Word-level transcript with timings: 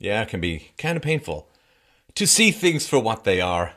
Yeah, 0.00 0.22
it 0.22 0.28
can 0.28 0.40
be 0.40 0.72
kind 0.78 0.96
of 0.96 1.02
painful 1.02 1.46
to 2.14 2.26
see 2.26 2.50
things 2.50 2.88
for 2.88 2.98
what 2.98 3.24
they 3.24 3.40
are, 3.40 3.74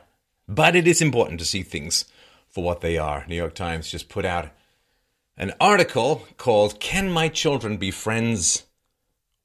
but 0.48 0.74
it 0.74 0.88
is 0.88 1.02
important 1.02 1.38
to 1.40 1.44
see 1.44 1.62
things 1.62 2.06
for 2.48 2.64
what 2.64 2.80
they 2.80 2.96
are. 2.96 3.26
New 3.28 3.36
York 3.36 3.54
Times 3.54 3.90
just 3.90 4.08
put 4.08 4.24
out 4.24 4.48
an 5.36 5.52
article 5.60 6.26
called 6.38 6.80
Can 6.80 7.10
My 7.10 7.28
Children 7.28 7.76
Be 7.76 7.90
Friends 7.90 8.64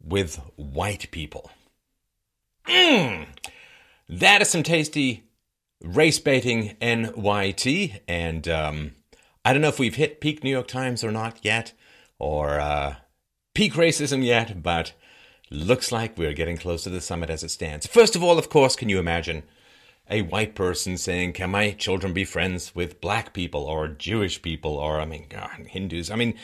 with 0.01 0.37
White 0.55 1.11
People? 1.11 1.51
Mmm, 2.65 3.27
that 4.07 4.41
is 4.41 4.49
some 4.49 4.63
tasty 4.63 5.25
race 5.83 6.19
baiting 6.19 6.77
NYT. 6.81 7.99
And 8.07 8.47
um, 8.47 8.91
I 9.43 9.51
don't 9.51 9.61
know 9.61 9.67
if 9.67 9.79
we've 9.79 9.95
hit 9.95 10.21
peak 10.21 10.45
New 10.45 10.51
York 10.51 10.67
Times 10.67 11.03
or 11.03 11.11
not 11.11 11.39
yet, 11.41 11.73
or 12.19 12.59
uh, 12.59 12.95
peak 13.53 13.73
racism 13.73 14.23
yet, 14.23 14.63
but 14.63 14.93
looks 15.51 15.91
like 15.91 16.17
we're 16.17 16.33
getting 16.33 16.57
close 16.57 16.83
to 16.83 16.89
the 16.89 17.01
summit 17.01 17.29
as 17.29 17.43
it 17.43 17.49
stands. 17.49 17.87
First 17.87 18.15
of 18.15 18.23
all, 18.23 18.37
of 18.37 18.49
course, 18.49 18.75
can 18.75 18.89
you 18.89 18.99
imagine 18.99 19.43
a 20.09 20.21
white 20.23 20.55
person 20.55 20.97
saying, 20.97 21.33
Can 21.33 21.51
my 21.51 21.71
children 21.71 22.13
be 22.13 22.25
friends 22.25 22.75
with 22.75 23.01
black 23.01 23.33
people 23.33 23.63
or 23.63 23.87
Jewish 23.87 24.41
people 24.41 24.77
or, 24.77 24.99
I 24.99 25.05
mean, 25.05 25.25
God, 25.29 25.67
Hindus? 25.67 26.11
I 26.11 26.15
mean, 26.15 26.35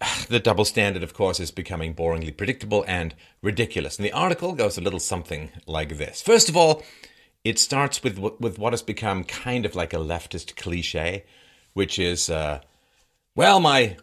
the 0.28 0.40
double 0.40 0.64
standard, 0.64 1.02
of 1.02 1.14
course, 1.14 1.40
is 1.40 1.50
becoming 1.50 1.94
boringly 1.94 2.36
predictable 2.36 2.84
and 2.86 3.14
ridiculous. 3.42 3.98
And 3.98 4.04
the 4.04 4.12
article 4.12 4.52
goes 4.52 4.78
a 4.78 4.82
little 4.82 5.00
something 5.00 5.50
like 5.66 5.96
this. 5.96 6.22
First 6.22 6.48
of 6.48 6.56
all, 6.56 6.82
it 7.44 7.58
starts 7.58 8.02
with 8.02 8.18
with 8.18 8.58
what 8.58 8.72
has 8.72 8.82
become 8.82 9.24
kind 9.24 9.66
of 9.66 9.74
like 9.74 9.92
a 9.92 9.98
leftist 9.98 10.56
cliche, 10.56 11.24
which 11.74 11.98
is, 11.98 12.30
uh, 12.30 12.60
well, 13.36 13.60
my 13.60 13.96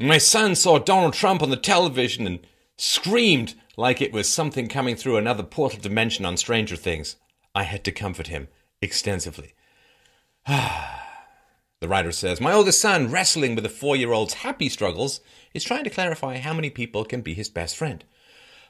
my 0.00 0.18
son 0.18 0.54
saw 0.54 0.78
Donald 0.78 1.12
Trump 1.12 1.42
on 1.42 1.50
the 1.50 1.56
television 1.56 2.26
and 2.26 2.40
screamed 2.78 3.54
like 3.76 4.00
it 4.00 4.12
was 4.12 4.28
something 4.28 4.68
coming 4.68 4.96
through 4.96 5.16
another 5.16 5.42
portal 5.42 5.80
dimension 5.80 6.24
on 6.24 6.36
Stranger 6.36 6.76
Things. 6.76 7.16
I 7.54 7.64
had 7.64 7.84
to 7.84 7.92
comfort 7.92 8.28
him 8.28 8.48
extensively. 8.80 9.54
the 10.46 11.88
writer 11.88 12.12
says, 12.12 12.40
My 12.40 12.52
oldest 12.52 12.80
son, 12.80 13.10
wrestling 13.10 13.54
with 13.54 13.64
a 13.66 13.70
four 13.70 13.96
year 13.96 14.12
old's 14.12 14.34
happy 14.34 14.68
struggles, 14.68 15.20
is 15.54 15.64
trying 15.64 15.84
to 15.84 15.90
clarify 15.90 16.38
how 16.38 16.54
many 16.54 16.70
people 16.70 17.04
can 17.04 17.20
be 17.20 17.34
his 17.34 17.48
best 17.48 17.76
friend. 17.76 18.04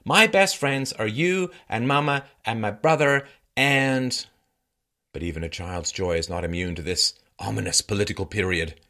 My 0.05 0.27
best 0.27 0.57
friends 0.57 0.93
are 0.93 1.07
you 1.07 1.51
and 1.69 1.87
Mama 1.87 2.25
and 2.45 2.61
my 2.61 2.71
brother 2.71 3.27
and. 3.57 4.27
But 5.13 5.23
even 5.23 5.45
a 5.45 5.49
child's 5.49 5.93
joy 5.93 6.17
is 6.17 6.29
not 6.29 6.45
immune 6.45 6.75
to 6.77 6.83
this 6.83 7.15
ominous 7.39 7.81
political 7.81 8.27
period. 8.27 8.81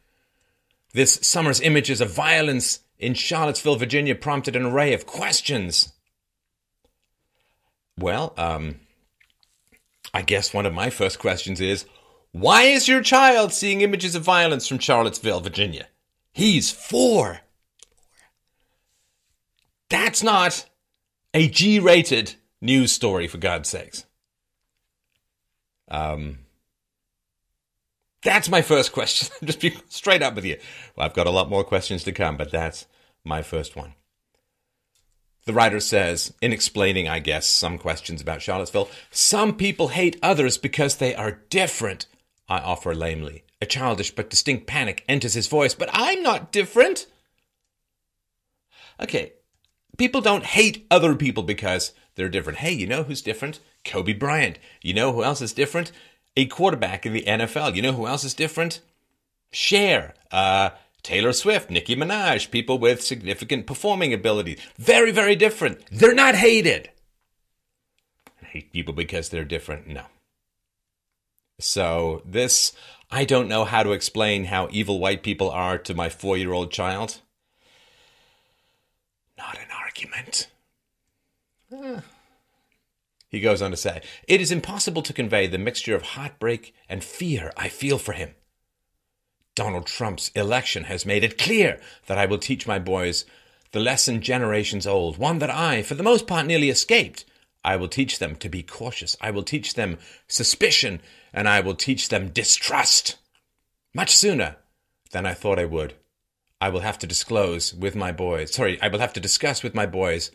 This 0.93 1.19
summer's 1.21 1.59
images 1.59 2.01
of 2.01 2.13
violence 2.13 2.79
in 2.99 3.13
Charlottesville, 3.13 3.75
Virginia 3.75 4.15
prompted 4.15 4.55
an 4.55 4.65
array 4.65 4.93
of 4.93 5.05
questions. 5.05 5.92
Well, 7.97 8.33
um, 8.37 8.79
I 10.13 10.21
guess 10.21 10.53
one 10.53 10.65
of 10.65 10.73
my 10.73 10.89
first 10.89 11.19
questions 11.19 11.61
is 11.61 11.85
why 12.31 12.63
is 12.63 12.87
your 12.87 13.01
child 13.01 13.53
seeing 13.53 13.81
images 13.81 14.15
of 14.15 14.23
violence 14.23 14.67
from 14.67 14.79
Charlottesville, 14.79 15.41
Virginia? 15.41 15.87
He's 16.31 16.71
four. 16.71 17.41
That's 19.89 20.23
not 20.23 20.65
a 21.33 21.47
G 21.47 21.79
rated 21.79 22.35
news 22.61 22.91
story, 22.91 23.27
for 23.27 23.37
God's 23.37 23.69
sakes. 23.69 24.05
Um, 25.89 26.39
that's 28.23 28.49
my 28.49 28.63
first 28.63 28.91
question. 28.93 29.29
I'm 29.41 29.45
just 29.45 29.59
be 29.59 29.77
straight 29.89 30.23
up 30.23 30.33
with 30.33 30.45
you. 30.45 30.57
Well, 30.95 31.05
I've 31.05 31.13
got 31.13 31.27
a 31.27 31.31
lot 31.31 31.49
more 31.49 31.63
questions 31.63 32.03
to 32.05 32.11
come, 32.11 32.37
but 32.37 32.51
that's 32.51 32.87
my 33.23 33.43
first 33.43 33.75
one. 33.75 33.93
The 35.45 35.53
writer 35.53 35.79
says, 35.79 36.33
in 36.41 36.53
explaining, 36.53 37.09
I 37.09 37.19
guess, 37.19 37.45
some 37.45 37.77
questions 37.77 38.21
about 38.21 38.41
Charlottesville, 38.41 38.89
some 39.11 39.55
people 39.55 39.89
hate 39.89 40.17
others 40.23 40.57
because 40.57 40.97
they 40.97 41.13
are 41.13 41.41
different. 41.49 42.05
I 42.47 42.59
offer 42.59 42.95
lamely. 42.95 43.43
A 43.61 43.65
childish 43.65 44.11
but 44.11 44.29
distinct 44.29 44.67
panic 44.67 45.03
enters 45.07 45.33
his 45.33 45.47
voice, 45.47 45.73
but 45.73 45.89
I'm 45.91 46.23
not 46.23 46.51
different. 46.51 47.07
Okay, 49.01 49.33
people 49.97 50.21
don't 50.21 50.45
hate 50.45 50.85
other 50.89 51.15
people 51.15 51.43
because 51.43 51.93
they're 52.15 52.29
different. 52.29 52.59
Hey, 52.59 52.71
you 52.71 52.87
know 52.87 53.03
who's 53.03 53.21
different? 53.21 53.59
Kobe 53.83 54.13
Bryant. 54.13 54.59
You 54.81 54.93
know 54.93 55.11
who 55.11 55.23
else 55.23 55.41
is 55.41 55.53
different? 55.53 55.91
A 56.37 56.45
quarterback 56.45 57.05
in 57.05 57.13
the 57.13 57.23
NFL. 57.23 57.75
You 57.75 57.81
know 57.81 57.93
who 57.93 58.07
else 58.07 58.23
is 58.23 58.33
different? 58.33 58.81
Cher. 59.51 60.13
Uh, 60.31 60.71
Taylor 61.03 61.33
Swift, 61.33 61.69
Nicki 61.69 61.97
Minaj, 61.97 62.49
people 62.49 62.79
with 62.79 63.03
significant 63.03 63.67
performing 63.67 64.13
ability. 64.13 64.57
Very, 64.77 65.11
very 65.11 65.35
different. 65.35 65.81
They're 65.91 66.15
not 66.15 66.35
hated. 66.35 66.89
I 68.41 68.45
hate 68.45 68.71
people 68.71 68.93
because 68.93 69.27
they're 69.29 69.43
different. 69.43 69.87
No. 69.87 70.05
So, 71.59 72.21
this, 72.25 72.71
I 73.11 73.25
don't 73.25 73.49
know 73.49 73.65
how 73.65 73.83
to 73.83 73.91
explain 73.91 74.45
how 74.45 74.69
evil 74.71 74.97
white 74.99 75.23
people 75.23 75.49
are 75.51 75.77
to 75.77 75.93
my 75.93 76.07
four 76.07 76.37
year 76.37 76.53
old 76.53 76.71
child. 76.71 77.19
Not 79.37 79.57
an 79.57 79.67
argument. 79.77 80.47
Eh. 81.71 81.99
He 83.29 83.39
goes 83.39 83.61
on 83.61 83.71
to 83.71 83.77
say, 83.77 84.01
It 84.27 84.39
is 84.39 84.51
impossible 84.51 85.01
to 85.01 85.11
convey 85.11 85.47
the 85.47 85.57
mixture 85.57 85.95
of 85.95 86.03
heartbreak 86.03 86.73
and 86.87 87.03
fear 87.03 87.51
I 87.57 87.67
feel 87.67 87.97
for 87.97 88.13
him. 88.13 88.35
Donald 89.55 89.85
Trump's 89.85 90.29
election 90.29 90.85
has 90.85 91.05
made 91.05 91.23
it 91.23 91.37
clear 91.37 91.79
that 92.07 92.17
I 92.17 92.25
will 92.25 92.39
teach 92.39 92.65
my 92.65 92.79
boys 92.79 93.25
the 93.71 93.79
lesson 93.79 94.21
generations 94.21 94.87
old, 94.87 95.17
one 95.17 95.39
that 95.39 95.49
I, 95.49 95.81
for 95.83 95.95
the 95.95 96.03
most 96.03 96.27
part, 96.27 96.45
nearly 96.45 96.69
escaped. 96.69 97.25
I 97.63 97.75
will 97.75 97.87
teach 97.87 98.19
them 98.19 98.35
to 98.37 98.49
be 98.49 98.61
cautious. 98.63 99.15
I 99.21 99.31
will 99.31 99.43
teach 99.43 99.73
them 99.73 99.97
suspicion, 100.27 101.01
and 101.33 101.47
I 101.47 101.59
will 101.59 101.75
teach 101.75 102.09
them 102.09 102.29
distrust. 102.29 103.17
Much 103.93 104.15
sooner 104.15 104.57
than 105.11 105.25
I 105.25 105.33
thought 105.33 105.59
I 105.59 105.65
would. 105.65 105.95
I 106.59 106.69
will 106.69 106.81
have 106.81 106.97
to 106.99 107.07
disclose 107.07 107.73
with 107.73 107.95
my 107.95 108.11
boys, 108.11 108.53
sorry, 108.53 108.81
I 108.81 108.87
will 108.87 108.99
have 108.99 109.13
to 109.13 109.19
discuss 109.19 109.63
with 109.63 109.75
my 109.75 109.85
boys 109.85 110.31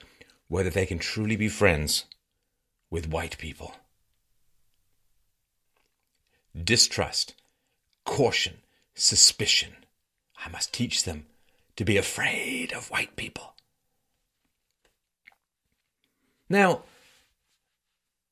whether 0.49 0.71
they 0.71 0.87
can 0.87 0.99
truly 0.99 1.37
be 1.37 1.49
friends 1.49 2.05
with 2.91 3.09
white 3.09 3.39
people. 3.39 3.75
Distrust, 6.55 7.35
caution, 8.05 8.55
suspicion. 8.99 9.77
I 10.45 10.49
must 10.49 10.73
teach 10.73 11.05
them 11.05 11.27
to 11.77 11.85
be 11.85 11.97
afraid 11.97 12.73
of 12.73 12.91
white 12.91 13.17
people. 13.17 13.55
Now, 16.49 16.83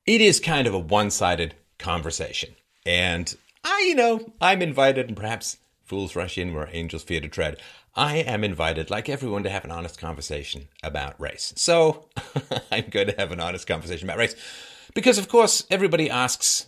it 0.07 0.21
is 0.21 0.41
kind 0.41 0.67
of 0.67 0.75
a 0.75 0.79
one 0.79 1.11
sided 1.11 1.55
conversation. 1.79 2.55
And 2.85 3.35
I, 3.65 3.85
you 3.89 3.95
know, 3.95 4.33
I'm 4.41 4.63
invited, 4.63 5.09
and 5.09 5.17
perhaps 5.17 5.59
fools 5.85 6.17
rush 6.17 6.39
in 6.39 6.55
where 6.55 6.69
angels 6.73 7.03
fear 7.03 7.21
to 7.21 7.29
tread. 7.29 7.59
I 7.95 8.17
am 8.17 8.45
invited, 8.45 8.91
like 8.91 9.09
everyone, 9.09 9.43
to 9.45 9.51
have 9.51 9.65
an 9.65 9.71
honest 9.71 9.99
conversation 9.99 10.69
about 10.83 11.21
race. 11.21 11.53
So 11.57 12.09
I'm 12.71 12.89
going 12.91 13.09
to 13.09 13.17
have 13.19 13.33
an 13.33 13.41
honest 13.41 13.67
conversation 13.67 14.09
about 14.09 14.19
race. 14.19 14.37
Because, 14.95 15.19
of 15.19 15.29
course, 15.29 15.67
everybody 15.71 16.09
asks 16.09 16.67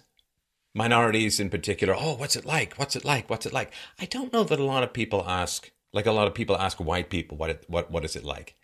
minorities 0.75 1.41
in 1.41 1.51
particular, 1.51 1.95
oh, 1.97 2.15
what's 2.15 2.37
it 2.37 2.45
like? 2.45 2.75
What's 2.75 2.97
it 2.97 3.05
like? 3.05 3.29
What's 3.29 3.47
it 3.47 3.53
like? 3.53 3.73
I 3.99 4.07
don't 4.07 4.33
know 4.33 4.45
that 4.45 4.61
a 4.61 4.65
lot 4.65 4.83
of 4.83 4.93
people 4.93 5.25
ask, 5.27 5.71
like 5.93 6.07
a 6.07 6.13
lot 6.13 6.27
of 6.27 6.35
people 6.35 6.57
ask 6.57 6.79
white 6.79 7.11
people, 7.11 7.37
what 7.37 7.51
it, 7.51 7.65
what 7.69 7.91
what 7.91 8.05
is 8.05 8.17
it 8.17 8.25
like? 8.25 8.55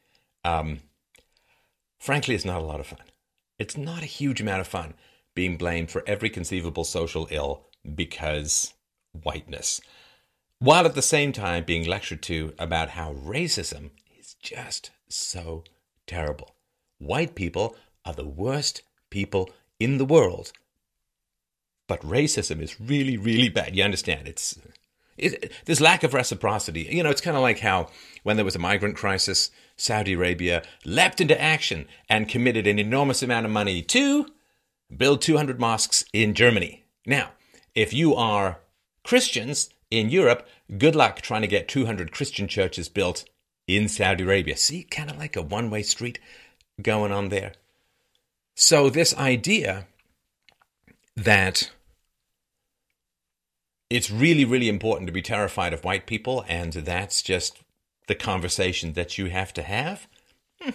Um, 0.44 0.80
frankly, 1.98 2.34
it's 2.34 2.44
not 2.44 2.60
a 2.60 2.64
lot 2.64 2.80
of 2.80 2.86
fun. 2.86 3.06
It's 3.58 3.76
not 3.76 4.02
a 4.02 4.06
huge 4.06 4.40
amount 4.40 4.60
of 4.60 4.66
fun 4.66 4.94
being 5.34 5.56
blamed 5.56 5.90
for 5.90 6.04
every 6.06 6.30
conceivable 6.30 6.84
social 6.84 7.26
ill 7.30 7.66
because 7.94 8.74
whiteness, 9.12 9.80
while 10.58 10.86
at 10.86 10.94
the 10.94 11.02
same 11.02 11.32
time 11.32 11.64
being 11.64 11.86
lectured 11.86 12.22
to 12.22 12.54
about 12.58 12.90
how 12.90 13.14
racism 13.14 13.90
is 14.18 14.34
just 14.42 14.90
so 15.08 15.64
terrible. 16.06 16.54
White 16.98 17.34
people 17.34 17.76
are 18.04 18.14
the 18.14 18.28
worst 18.28 18.82
people 19.10 19.50
in 19.80 19.98
the 19.98 20.04
world 20.04 20.52
but 21.86 22.00
racism 22.00 22.60
is 22.60 22.80
really, 22.80 23.16
really 23.16 23.48
bad. 23.48 23.76
You 23.76 23.84
understand? 23.84 24.28
It's 24.28 24.58
it, 25.16 25.52
there's 25.64 25.80
lack 25.80 26.02
of 26.02 26.14
reciprocity. 26.14 26.88
You 26.90 27.02
know, 27.02 27.10
it's 27.10 27.20
kind 27.20 27.36
of 27.36 27.42
like 27.42 27.60
how 27.60 27.88
when 28.22 28.36
there 28.36 28.44
was 28.44 28.56
a 28.56 28.60
migrant 28.60 28.96
crisis, 28.96 29.50
Saudi 29.76 30.14
Arabia 30.14 30.62
leapt 30.84 31.20
into 31.20 31.40
action 31.40 31.86
and 32.08 32.28
committed 32.28 32.66
an 32.66 32.78
enormous 32.78 33.22
amount 33.22 33.46
of 33.46 33.52
money 33.52 33.82
to 33.82 34.26
build 34.94 35.22
200 35.22 35.60
mosques 35.60 36.04
in 36.12 36.34
Germany. 36.34 36.84
Now, 37.06 37.30
if 37.74 37.92
you 37.92 38.14
are 38.14 38.60
Christians 39.02 39.70
in 39.90 40.10
Europe, 40.10 40.46
good 40.78 40.94
luck 40.94 41.20
trying 41.20 41.42
to 41.42 41.48
get 41.48 41.68
200 41.68 42.12
Christian 42.12 42.48
churches 42.48 42.88
built 42.88 43.24
in 43.66 43.88
Saudi 43.88 44.24
Arabia. 44.24 44.56
See, 44.56 44.84
kind 44.84 45.10
of 45.10 45.18
like 45.18 45.36
a 45.36 45.42
one 45.42 45.70
way 45.70 45.82
street 45.82 46.18
going 46.80 47.12
on 47.12 47.28
there. 47.28 47.52
So, 48.54 48.88
this 48.88 49.16
idea 49.16 49.86
that 51.16 51.70
it's 53.90 54.10
really, 54.10 54.44
really 54.44 54.68
important 54.68 55.06
to 55.06 55.12
be 55.12 55.22
terrified 55.22 55.72
of 55.72 55.84
white 55.84 56.06
people, 56.06 56.44
and 56.48 56.72
that's 56.72 57.22
just 57.22 57.58
the 58.06 58.14
conversation 58.14 58.94
that 58.94 59.18
you 59.18 59.26
have 59.26 59.52
to 59.54 59.62
have. 59.62 60.06
Hmm. 60.60 60.70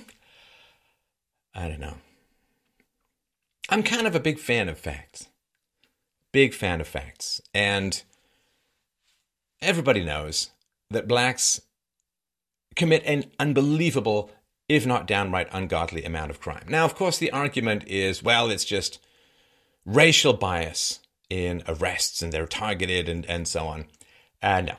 I 1.54 1.68
don't 1.68 1.80
know. 1.80 1.98
I'm 3.70 3.84
kind 3.84 4.08
of 4.08 4.16
a 4.16 4.20
big 4.20 4.40
fan 4.40 4.70
of 4.70 4.80
facts. 4.80 5.28
Big 6.32 6.54
fan 6.54 6.82
of 6.82 6.88
facts. 6.88 7.42
And 7.54 8.02
everybody 9.62 10.04
knows 10.04 10.52
that 10.90 11.08
blacks 11.08 11.62
commit 12.76 13.04
an 13.06 13.26
unbelievable, 13.40 14.32
if 14.68 14.86
not 14.86 15.08
downright 15.08 15.50
ungodly 15.52 16.04
amount 16.04 16.32
of 16.32 16.40
crime. 16.40 16.66
Now, 16.68 16.86
of 16.86 16.96
course, 16.96 17.18
the 17.18 17.32
argument 17.32 17.88
is 17.88 18.24
well, 18.24 18.50
it's 18.50 18.66
just 18.66 19.00
racial 19.90 20.34
bias 20.34 21.00
in 21.30 21.64
arrests 21.68 22.22
and 22.22 22.32
they're 22.32 22.48
targeted 22.48 23.10
and, 23.10 23.26
and 23.26 23.48
so 23.48 23.68
on. 23.68 23.86
Uh, 24.42 24.62
no. 24.62 24.76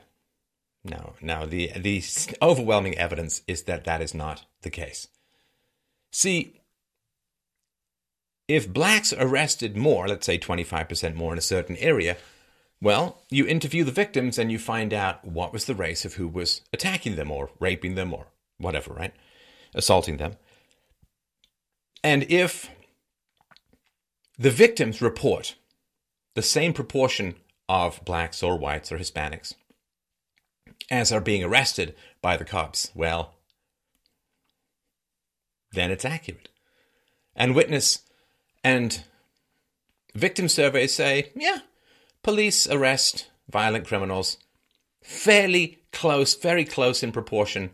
No, 0.82 1.14
no. 1.20 1.46
The, 1.46 1.72
the 1.76 2.02
overwhelming 2.40 2.96
evidence 2.96 3.42
is 3.46 3.64
that 3.64 3.84
that 3.84 4.00
is 4.00 4.14
not 4.14 4.46
the 4.62 4.70
case. 4.70 5.08
See, 6.10 6.60
if 8.48 8.72
blacks 8.72 9.12
arrested 9.12 9.76
more, 9.76 10.08
let's 10.08 10.26
say 10.26 10.38
25% 10.38 11.14
more 11.14 11.32
in 11.32 11.38
a 11.38 11.42
certain 11.42 11.76
area, 11.76 12.16
well, 12.80 13.22
you 13.30 13.46
interview 13.46 13.84
the 13.84 13.92
victims 13.92 14.38
and 14.38 14.50
you 14.50 14.58
find 14.58 14.94
out 14.94 15.24
what 15.24 15.52
was 15.52 15.66
the 15.66 15.74
race 15.74 16.04
of 16.04 16.14
who 16.14 16.26
was 16.26 16.62
attacking 16.72 17.16
them 17.16 17.30
or 17.30 17.50
raping 17.60 17.94
them 17.94 18.14
or 18.14 18.28
whatever, 18.56 18.94
right? 18.94 19.12
Assaulting 19.74 20.16
them. 20.16 20.36
And 22.02 22.24
if 22.30 22.70
the 24.40 24.50
victims 24.50 25.02
report 25.02 25.54
the 26.34 26.40
same 26.40 26.72
proportion 26.72 27.34
of 27.68 28.02
blacks 28.06 28.42
or 28.42 28.56
whites 28.56 28.90
or 28.90 28.96
Hispanics 28.96 29.52
as 30.90 31.12
are 31.12 31.20
being 31.20 31.44
arrested 31.44 31.94
by 32.22 32.38
the 32.38 32.44
cops, 32.44 32.90
well, 32.94 33.34
then 35.72 35.90
it's 35.90 36.06
accurate. 36.06 36.48
And 37.36 37.54
witness 37.54 38.00
and 38.64 39.04
victim 40.14 40.48
surveys 40.48 40.94
say, 40.94 41.32
yeah, 41.36 41.58
police 42.22 42.66
arrest 42.66 43.28
violent 43.50 43.86
criminals 43.86 44.38
fairly 45.02 45.82
close, 45.92 46.34
very 46.34 46.64
close 46.64 47.02
in 47.02 47.12
proportion 47.12 47.72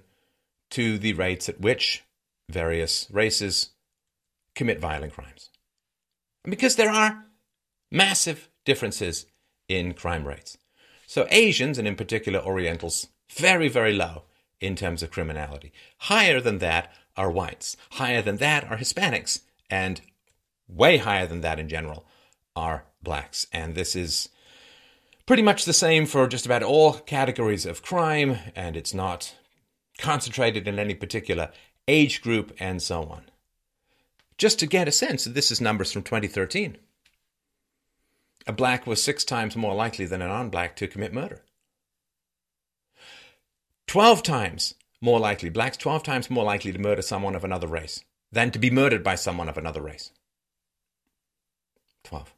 to 0.71 0.99
the 0.99 1.13
rates 1.13 1.49
at 1.49 1.61
which 1.61 2.03
various 2.49 3.07
races 3.13 3.71
commit 4.57 4.81
violent 4.81 5.13
crimes. 5.13 5.51
Because 6.49 6.77
there 6.77 6.91
are 6.91 7.25
massive 7.91 8.49
differences 8.65 9.27
in 9.69 9.95
crime 9.95 10.27
rates. 10.27 10.59
So 11.07 11.27
Asians, 11.31 11.79
and 11.79 11.87
in 11.87 11.97
particular 11.97 12.41
Orientals, 12.41 13.09
very, 13.33 13.69
very 13.69 13.93
low 13.93 14.25
in 14.61 14.77
terms 14.77 15.03
of 15.03 15.11
criminality. 15.11 15.73
Higher 15.99 16.41
than 16.41 16.59
that 16.59 16.93
are 17.17 17.31
whites. 17.31 17.77
Higher 17.93 18.23
than 18.23 18.37
that 18.39 18.65
are 18.71 18.77
Hispanics. 18.77 19.41
And 19.69 20.01
way 20.69 20.99
higher 20.99 21.27
than 21.27 21.41
that 21.43 21.59
in 21.59 21.69
general 21.69 22.07
are 22.55 22.87
blacks. 23.03 23.47
And 23.53 23.75
this 23.75 23.95
is 23.95 24.29
pretty 25.27 25.43
much 25.43 25.65
the 25.65 25.73
same 25.73 26.07
for 26.07 26.27
just 26.27 26.47
about 26.47 26.63
all 26.63 26.95
categories 26.95 27.67
of 27.67 27.83
crime, 27.83 28.39
and 28.55 28.77
it's 28.77 28.95
not 28.95 29.35
concentrated 29.99 30.69
in 30.69 30.79
any 30.79 30.95
particular 30.95 31.51
age 31.89 32.23
group 32.23 32.55
and 32.59 32.83
so 32.83 33.05
on. 33.05 33.25
Just 34.39 34.59
to 34.59 34.67
get 34.67 34.89
a 34.89 34.93
sense, 34.93 35.25
that 35.25 35.35
this 35.35 35.51
is 35.51 35.61
numbers 35.61 35.93
from 35.93 36.03
2013. 36.03 36.77
A 38.47 38.53
black 38.53 38.87
was 38.87 39.03
six 39.03 39.25
times 39.25 39.57
more 39.57 39.75
likely 39.75 40.05
than 40.05 40.23
a 40.23 40.29
non 40.29 40.51
black 40.51 40.77
to 40.77 40.87
commit 40.87 41.13
murder. 41.13 41.43
12 43.87 44.23
times 44.23 44.75
more 45.01 45.19
likely, 45.19 45.49
blacks 45.49 45.77
12 45.77 46.03
times 46.03 46.31
more 46.31 46.45
likely 46.45 46.73
to 46.73 46.79
murder 46.79 47.03
someone 47.03 47.35
of 47.35 47.45
another 47.45 47.67
race 47.67 48.05
than 48.33 48.51
to 48.51 48.59
be 48.59 48.71
murdered 48.71 49.03
by 49.03 49.15
someone 49.15 49.49
of 49.49 49.57
another 49.57 49.81
race. 49.81 50.11
12. 52.05 52.33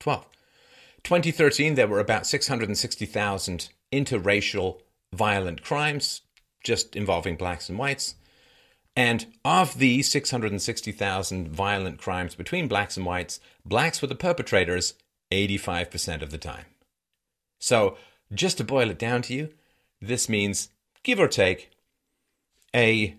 12. 0.00 0.26
2013, 1.02 1.74
there 1.74 1.88
were 1.88 2.00
about 2.00 2.26
660,000 2.26 3.68
interracial 3.92 4.80
violent 5.12 5.62
crimes, 5.62 6.22
just 6.62 6.94
involving 6.94 7.36
blacks 7.36 7.68
and 7.68 7.78
whites. 7.78 8.14
And 9.00 9.24
of 9.46 9.78
these 9.78 10.10
660,000 10.10 11.48
violent 11.48 11.96
crimes 11.96 12.34
between 12.34 12.68
blacks 12.68 12.98
and 12.98 13.06
whites, 13.06 13.40
blacks 13.64 14.02
were 14.02 14.08
the 14.08 14.14
perpetrators 14.14 14.92
85% 15.32 16.20
of 16.20 16.30
the 16.30 16.36
time. 16.36 16.66
So, 17.58 17.96
just 18.30 18.58
to 18.58 18.64
boil 18.64 18.90
it 18.90 18.98
down 18.98 19.22
to 19.22 19.32
you, 19.32 19.54
this 20.02 20.28
means, 20.28 20.68
give 21.02 21.18
or 21.18 21.28
take, 21.28 21.70
a 22.74 23.16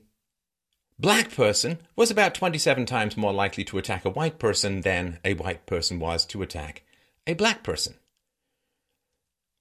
black 1.00 1.32
person 1.32 1.80
was 1.96 2.12
about 2.12 2.36
27 2.36 2.86
times 2.86 3.18
more 3.18 3.34
likely 3.34 3.64
to 3.64 3.80
attack 3.80 4.06
a 4.06 4.12
white 4.12 4.38
person 4.38 4.82
than 4.82 5.18
a 5.26 5.34
white 5.34 5.66
person 5.66 6.00
was 6.00 6.28
to 6.28 6.44
attack 6.44 6.84
a 7.26 7.34
black 7.34 7.64
person. 7.64 7.96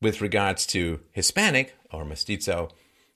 With 0.02 0.20
regards 0.20 0.66
to 0.66 1.00
Hispanic 1.12 1.74
or 1.90 2.04
mestizo, 2.04 2.68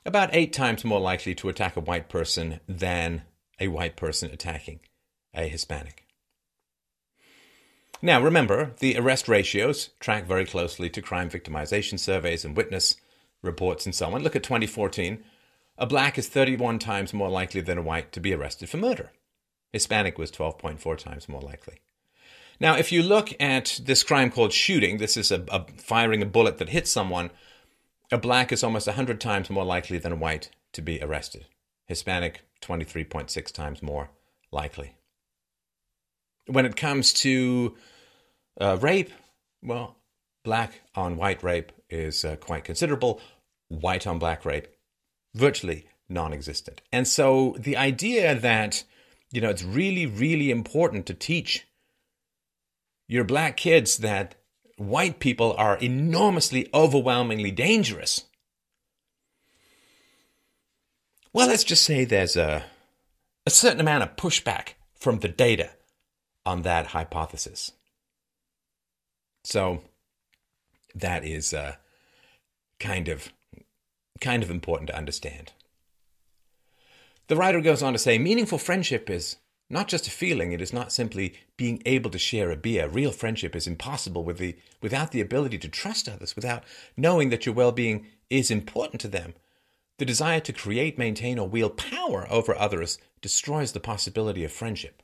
about 0.06 0.34
eight 0.34 0.52
times 0.52 0.84
more 0.84 1.00
likely 1.00 1.34
to 1.36 1.48
attack 1.48 1.76
a 1.76 1.80
white 1.80 2.08
person 2.08 2.60
than 2.68 3.22
a 3.60 3.68
white 3.68 3.96
person 3.96 4.30
attacking 4.30 4.80
a 5.32 5.48
Hispanic. 5.48 6.04
Now, 8.02 8.20
remember, 8.20 8.72
the 8.80 8.98
arrest 8.98 9.28
ratios 9.28 9.90
track 9.98 10.26
very 10.26 10.44
closely 10.44 10.90
to 10.90 11.00
crime 11.00 11.30
victimization 11.30 11.98
surveys 11.98 12.44
and 12.44 12.56
witness 12.56 12.96
reports 13.42 13.86
and 13.86 13.94
so 13.94 14.12
on. 14.12 14.22
Look 14.22 14.36
at 14.36 14.42
2014. 14.42 15.24
A 15.78 15.86
black 15.86 16.18
is 16.18 16.28
31 16.28 16.78
times 16.78 17.14
more 17.14 17.30
likely 17.30 17.60
than 17.60 17.78
a 17.78 17.82
white 17.82 18.12
to 18.12 18.20
be 18.20 18.34
arrested 18.34 18.68
for 18.68 18.76
murder. 18.76 19.10
Hispanic 19.72 20.18
was 20.18 20.30
12.4 20.30 20.98
times 20.98 21.28
more 21.28 21.40
likely. 21.40 21.78
Now, 22.60 22.76
if 22.76 22.92
you 22.92 23.02
look 23.02 23.32
at 23.40 23.80
this 23.82 24.04
crime 24.04 24.30
called 24.30 24.52
shooting, 24.52 24.98
this 24.98 25.16
is 25.16 25.32
a, 25.32 25.44
a 25.50 25.66
firing 25.76 26.22
a 26.22 26.26
bullet 26.26 26.58
that 26.58 26.68
hits 26.68 26.90
someone. 26.90 27.30
A 28.14 28.19
black 28.19 28.52
is 28.52 28.62
almost 28.62 28.87
100 28.87 29.20
times 29.20 29.50
more 29.50 29.64
likely 29.64 29.99
than 29.99 30.12
a 30.12 30.14
white 30.16 30.49
to 30.72 30.81
be 30.81 31.02
arrested. 31.02 31.46
Hispanic, 31.88 32.43
23.6 32.62 33.52
times 33.52 33.82
more 33.82 34.11
likely. 34.52 34.94
When 36.46 36.64
it 36.64 36.76
comes 36.76 37.12
to 37.14 37.75
uh, 38.61 38.78
rape, 38.81 39.11
well, 39.64 39.96
black 40.44 40.82
on 40.94 41.16
white 41.16 41.43
rape 41.43 41.72
is 41.90 42.25
uh, 42.25 42.37
quite 42.37 42.62
considerable. 42.62 43.20
White 43.66 44.06
on 44.06 44.20
black 44.20 44.44
rape, 44.44 44.69
virtually 45.34 45.88
non 46.08 46.32
existent. 46.32 46.82
And 46.93 47.08
so 47.08 47.56
the 47.58 47.76
idea 47.76 48.37
that, 48.37 48.84
you 49.32 49.40
know, 49.40 49.50
it's 49.50 49.64
really, 49.64 50.06
really 50.06 50.52
important 50.52 51.06
to 51.06 51.14
teach 51.14 51.66
your 53.09 53.25
black 53.25 53.56
kids 53.56 53.99
that 53.99 54.37
white 54.76 55.19
people 55.19 55.54
are 55.57 55.76
enormously, 55.78 56.69
overwhelmingly 56.75 57.50
dangerous. 57.50 58.25
Well, 61.33 61.49
let's 61.49 61.64
just 61.64 61.83
say 61.83 62.04
there's 62.04 62.37
a, 62.37 62.64
a 63.47 63.50
certain 63.50 63.81
amount 63.81 64.04
of 64.04 64.16
pushback 64.16 64.75
from 64.95 65.19
the 65.19 65.28
data 65.28 65.71
on 66.47 66.62
that 66.62 66.88
hypothesis. 66.88 67.73
So 69.45 69.83
that 70.95 71.25
is 71.25 71.52
uh, 71.52 71.76
kind 72.78 73.09
of 73.09 73.33
kind 74.21 74.43
of 74.43 74.50
important 74.50 74.88
to 74.88 74.97
understand. 74.97 75.52
The 77.26 77.37
writer 77.37 77.61
goes 77.61 77.83
on 77.83 77.93
to 77.95 77.99
say 77.99 78.19
meaningful 78.19 78.59
friendship 78.59 79.11
is 79.11 79.37
not 79.71 79.88
just 79.88 80.06
a 80.06 80.11
feeling, 80.11 80.52
it 80.52 80.61
is 80.61 80.73
not 80.73 80.92
simply 80.92 81.35
being 81.56 81.83
able 81.87 82.11
to 82.11 82.18
share 82.18 82.50
a 82.50 82.56
beer. 82.56 82.88
Real 82.88 83.12
friendship 83.12 83.56
is 83.56 83.66
impossible 83.66 84.23
with 84.23 84.38
the, 84.38 84.56
without 84.83 85.11
the 85.11 85.21
ability 85.21 85.59
to 85.59 85.68
trust 85.68 86.09
others, 86.09 86.37
without 86.37 86.64
knowing 86.97 87.30
that 87.30 87.47
your 87.47 87.54
well 87.54 87.73
being 87.73 88.06
is 88.28 88.50
important 88.50 89.00
to 89.00 89.09
them. 89.09 89.35
The 89.99 90.04
desire 90.04 90.40
to 90.40 90.52
create, 90.52 90.99
maintain, 90.99 91.38
or 91.38 91.49
wield 91.49 91.76
power 91.76 92.26
over 92.30 92.56
others 92.56 92.99
destroys 93.23 93.73
the 93.73 93.80
possibility 93.80 94.44
of 94.44 94.52
friendship. 94.52 95.02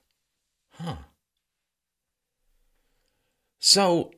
Huh. 0.73 0.97
So, 3.61 4.13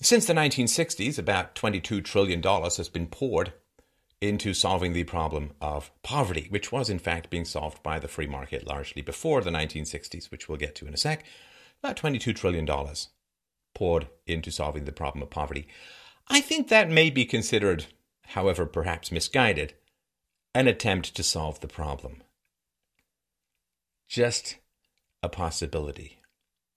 since 0.00 0.26
the 0.26 0.34
1960s, 0.34 1.18
about 1.18 1.54
$22 1.54 2.04
trillion 2.04 2.42
has 2.42 2.88
been 2.88 3.06
poured 3.06 3.52
into 4.22 4.54
solving 4.54 4.92
the 4.92 5.02
problem 5.02 5.50
of 5.60 5.90
poverty, 6.04 6.46
which 6.48 6.70
was 6.70 6.88
in 6.88 7.00
fact 7.00 7.28
being 7.28 7.44
solved 7.44 7.82
by 7.82 7.98
the 7.98 8.06
free 8.06 8.26
market 8.26 8.64
largely 8.64 9.02
before 9.02 9.40
the 9.40 9.50
1960s, 9.50 10.30
which 10.30 10.48
we'll 10.48 10.56
get 10.56 10.76
to 10.76 10.86
in 10.86 10.94
a 10.94 10.96
sec. 10.96 11.24
About 11.82 11.96
$22 11.96 12.34
trillion 12.36 12.64
poured 13.74 14.06
into 14.24 14.52
solving 14.52 14.84
the 14.84 14.92
problem 14.92 15.22
of 15.22 15.30
poverty. 15.30 15.66
I 16.28 16.40
think 16.40 16.68
that 16.68 16.88
may 16.88 17.10
be 17.10 17.24
considered, 17.24 17.86
however 18.26 18.64
perhaps 18.64 19.10
misguided, 19.10 19.74
an 20.54 20.68
attempt 20.68 21.16
to 21.16 21.24
solve 21.24 21.58
the 21.58 21.66
problem. 21.66 22.22
Just 24.08 24.58
a 25.20 25.28
possibility. 25.28 26.20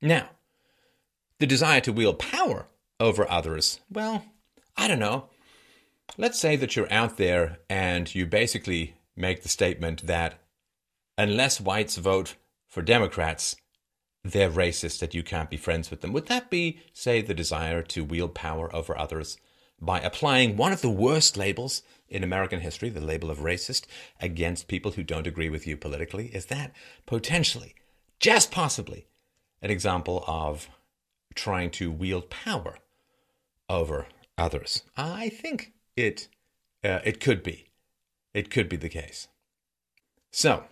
Now, 0.02 0.30
the 1.38 1.46
desire 1.46 1.82
to 1.82 1.94
wield 1.94 2.18
power 2.18 2.66
over 3.00 3.30
others, 3.30 3.82
well, 3.92 4.26
I 4.76 4.88
don't 4.88 4.98
know. 4.98 5.30
Let's 6.18 6.40
say 6.40 6.56
that 6.56 6.76
you're 6.76 6.92
out 6.92 7.18
there 7.18 7.60
and 7.70 8.14
you 8.14 8.26
basically 8.26 8.96
make 9.16 9.44
the 9.44 9.50
statement 9.50 10.08
that 10.08 10.40
unless 11.18 11.60
whites 11.60 11.98
vote 11.98 12.36
for 12.68 12.82
Democrats, 12.82 13.56
they're 14.24 14.50
racist, 14.50 15.00
that 15.00 15.14
you 15.14 15.24
can't 15.24 15.50
be 15.50 15.58
friends 15.58 15.92
with 15.92 16.02
them? 16.02 16.14
Would 16.14 16.28
that 16.28 16.50
be, 16.50 16.80
say, 16.94 17.22
the 17.22 17.34
desire 17.34 17.82
to 17.84 18.04
wield 18.04 18.34
power 18.34 18.74
over 18.76 18.98
others 18.98 19.38
by 19.80 20.00
applying 20.00 20.58
one 20.58 20.72
of 20.72 20.82
the 20.82 20.90
worst 20.90 21.38
labels 21.38 21.84
in 22.08 22.24
American 22.24 22.62
history, 22.62 22.90
the 22.90 23.02
label 23.02 23.30
of 23.30 23.40
racist, 23.40 23.86
against 24.22 24.68
people 24.68 24.92
who 24.92 25.04
don't 25.04 25.28
agree 25.28 25.50
with 25.50 25.68
you 25.68 25.78
politically? 25.78 26.28
Is 26.28 26.46
that 26.48 26.74
potentially, 27.06 27.76
just 28.20 28.52
possibly, 28.52 29.06
an 29.62 29.70
example 29.70 30.24
of 30.28 30.70
trying 31.36 31.70
to 31.72 31.92
wield 31.92 32.30
power 32.30 32.78
over 33.70 34.08
others? 34.38 34.84
I 34.98 35.30
think 35.30 35.74
it 35.96 36.28
uh, 36.84 37.00
it 37.04 37.20
could 37.20 37.44
be. 37.44 37.70
It 38.34 38.50
could 38.50 38.70
be 38.70 38.76
the 38.76 38.90
case. 38.90 39.28
So, 40.32 40.66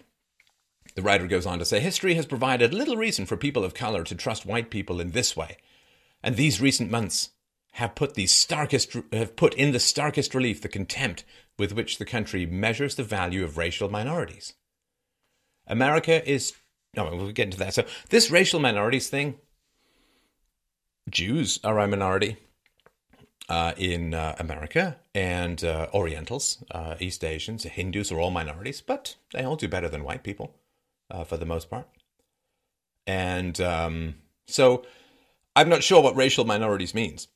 the 0.96 1.02
writer 1.02 1.28
goes 1.28 1.46
on 1.46 1.60
to 1.60 1.66
say 1.66 1.80
history 1.80 2.16
has 2.16 2.26
provided 2.26 2.74
little 2.74 2.98
reason 2.98 3.26
for 3.26 3.38
people 3.38 3.64
of 3.64 3.74
color 3.74 4.04
to 4.04 4.16
trust 4.16 4.46
white 4.46 4.70
people 4.70 5.00
in 5.00 5.12
this 5.12 5.36
way, 5.36 5.58
and 6.22 6.36
these 6.36 6.62
recent 6.62 6.92
months 6.92 7.30
have 7.74 7.96
put 7.96 8.14
the 8.14 8.28
starkest 8.28 8.96
have 9.12 9.36
put 9.36 9.54
in 9.56 9.72
the 9.72 9.80
starkest 9.80 10.36
relief 10.36 10.62
the 10.62 10.70
contempt 10.70 11.24
with 11.58 11.74
which 11.74 11.98
the 11.98 12.06
country 12.06 12.46
measures 12.46 12.96
the 12.96 13.04
value 13.04 13.44
of 13.44 13.58
racial 13.58 13.90
minorities. 13.90 14.54
America 15.66 16.28
is 16.30 16.54
no, 16.96 17.06
we'll 17.16 17.32
get 17.32 17.46
into 17.46 17.58
that. 17.58 17.74
So 17.74 17.86
this 18.10 18.30
racial 18.30 18.60
minorities 18.60 19.10
thing, 19.10 19.40
Jews 21.10 21.60
are 21.64 21.80
a 21.80 21.88
minority 21.88 22.38
uh, 23.50 23.74
in 23.78 24.14
uh, 24.14 24.36
America, 24.40 24.98
and 25.14 25.64
uh, 25.64 25.88
Orientals, 25.94 26.64
uh, 26.72 26.96
East 27.00 27.24
Asians, 27.24 27.64
Hindus 27.64 28.12
are 28.12 28.20
all 28.20 28.32
minorities, 28.32 28.82
but 28.82 29.16
they 29.34 29.44
all 29.44 29.56
do 29.56 29.68
better 29.68 29.90
than 29.90 30.04
white 30.04 30.24
people 30.24 30.56
uh, 31.12 31.24
for 31.24 31.38
the 31.38 31.46
most 31.46 31.70
part. 31.70 31.88
And 33.06 33.60
um, 33.60 34.16
so 34.48 34.86
I'm 35.56 35.70
not 35.70 35.84
sure 35.84 36.02
what 36.02 36.16
racial 36.16 36.46
minorities 36.46 36.96
means. 36.96 37.28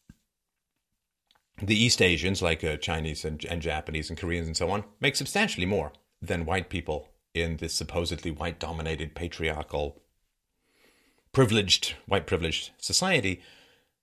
The 1.62 1.76
East 1.76 2.02
Asians, 2.02 2.42
like 2.42 2.64
uh, 2.64 2.78
Chinese 2.78 3.26
and, 3.26 3.44
and 3.46 3.62
Japanese 3.62 4.10
and 4.10 4.18
Koreans 4.18 4.48
and 4.48 4.56
so 4.56 4.70
on, 4.70 4.84
make 5.02 5.16
substantially 5.16 5.66
more 5.66 5.92
than 6.22 6.46
white 6.46 6.70
people 6.70 7.10
in 7.34 7.58
this 7.58 7.74
supposedly 7.74 8.32
white 8.32 8.60
dominated, 8.60 9.16
patriarchal, 9.16 10.02
privileged, 11.32 11.96
white 12.08 12.28
privileged 12.28 12.72
society. 12.78 13.42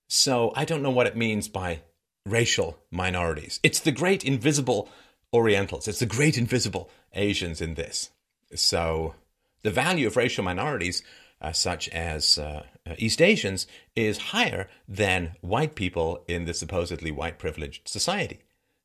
So 0.07 0.53
I 0.55 0.65
don't 0.65 0.83
know 0.83 0.91
what 0.91 1.07
it 1.07 1.17
means 1.17 1.49
by 1.49 1.81
racial 2.27 2.79
minorities. 2.91 3.61
It's 3.63 3.81
the 3.81 3.93
great 3.93 4.25
invisible 4.25 4.89
Orientals, 5.33 5.89
it's 5.89 5.99
the 5.99 6.07
great 6.07 6.39
invisible 6.39 6.89
Asians 7.13 7.61
in 7.61 7.75
this. 7.75 8.11
So 8.55 9.17
the 9.63 9.73
value 9.73 10.07
of 10.07 10.17
racial 10.17 10.45
minorities, 10.45 11.03
uh, 11.41 11.51
such 11.51 11.89
as 11.89 12.39
uh, 12.39 12.63
East 12.99 13.21
Asians, 13.21 13.67
is 13.97 14.19
higher 14.31 14.69
than 14.87 15.35
white 15.41 15.75
people 15.75 16.23
in 16.29 16.45
the 16.45 16.55
supposedly 16.55 17.11
white 17.11 17.41
privileged 17.41 17.89
society. 17.89 18.39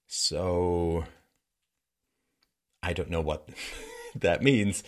So 0.08 1.06
I 2.82 2.94
don't 2.94 3.12
know 3.12 3.22
what 3.22 3.48
that 4.16 4.42
means, 4.42 4.82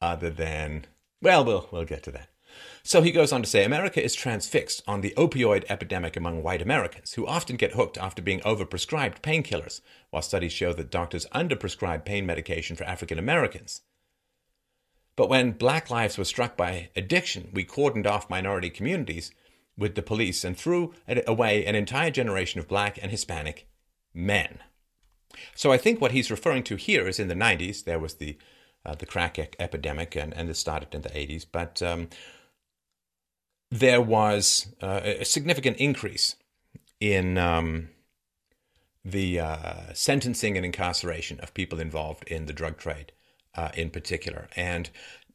other 0.00 0.30
than 0.30 0.86
well, 1.20 1.44
we'll 1.44 1.68
we'll 1.72 1.84
get 1.84 2.04
to 2.04 2.12
that. 2.12 2.29
So 2.90 3.02
he 3.02 3.12
goes 3.12 3.32
on 3.32 3.40
to 3.42 3.48
say 3.48 3.62
America 3.62 4.02
is 4.02 4.16
transfixed 4.16 4.82
on 4.84 5.00
the 5.00 5.14
opioid 5.16 5.64
epidemic 5.68 6.16
among 6.16 6.42
white 6.42 6.60
Americans, 6.60 7.12
who 7.12 7.24
often 7.24 7.54
get 7.54 7.74
hooked 7.74 7.96
after 7.96 8.20
being 8.20 8.40
overprescribed 8.40 9.22
painkillers, 9.22 9.80
while 10.10 10.22
studies 10.22 10.52
show 10.52 10.72
that 10.72 10.90
doctors 10.90 11.24
underprescribe 11.32 12.04
pain 12.04 12.26
medication 12.26 12.74
for 12.74 12.82
African 12.82 13.16
Americans. 13.16 13.82
But 15.14 15.28
when 15.28 15.52
black 15.52 15.88
lives 15.88 16.18
were 16.18 16.24
struck 16.24 16.56
by 16.56 16.90
addiction, 16.96 17.52
we 17.54 17.64
cordoned 17.64 18.08
off 18.08 18.28
minority 18.28 18.70
communities 18.70 19.30
with 19.78 19.94
the 19.94 20.02
police 20.02 20.42
and 20.42 20.56
threw 20.56 20.92
away 21.28 21.64
an 21.64 21.76
entire 21.76 22.10
generation 22.10 22.58
of 22.58 22.66
black 22.66 22.98
and 23.00 23.12
Hispanic 23.12 23.68
men. 24.12 24.58
So 25.54 25.70
I 25.70 25.78
think 25.78 26.00
what 26.00 26.10
he's 26.10 26.28
referring 26.28 26.64
to 26.64 26.74
here 26.74 27.06
is 27.06 27.20
in 27.20 27.28
the 27.28 27.36
90s, 27.36 27.84
there 27.84 28.00
was 28.00 28.14
the 28.14 28.36
uh, 28.84 28.94
the 28.94 29.06
crack 29.06 29.38
epidemic, 29.60 30.16
and, 30.16 30.34
and 30.34 30.48
this 30.48 30.58
started 30.58 30.94
in 30.94 31.02
the 31.02 31.10
80s. 31.10 31.44
But 31.52 31.82
um, 31.82 32.08
there 33.70 34.00
was 34.00 34.66
uh, 34.82 35.00
a 35.02 35.24
significant 35.24 35.76
increase 35.76 36.36
in 37.00 37.38
um, 37.38 37.88
the 39.04 39.40
uh, 39.40 39.92
sentencing 39.94 40.56
and 40.56 40.66
incarceration 40.66 41.40
of 41.40 41.54
people 41.54 41.80
involved 41.80 42.24
in 42.24 42.46
the 42.46 42.52
drug 42.52 42.76
trade, 42.76 43.12
uh, 43.54 43.70
in 43.74 43.90
particular. 43.90 44.48
And 44.56 44.90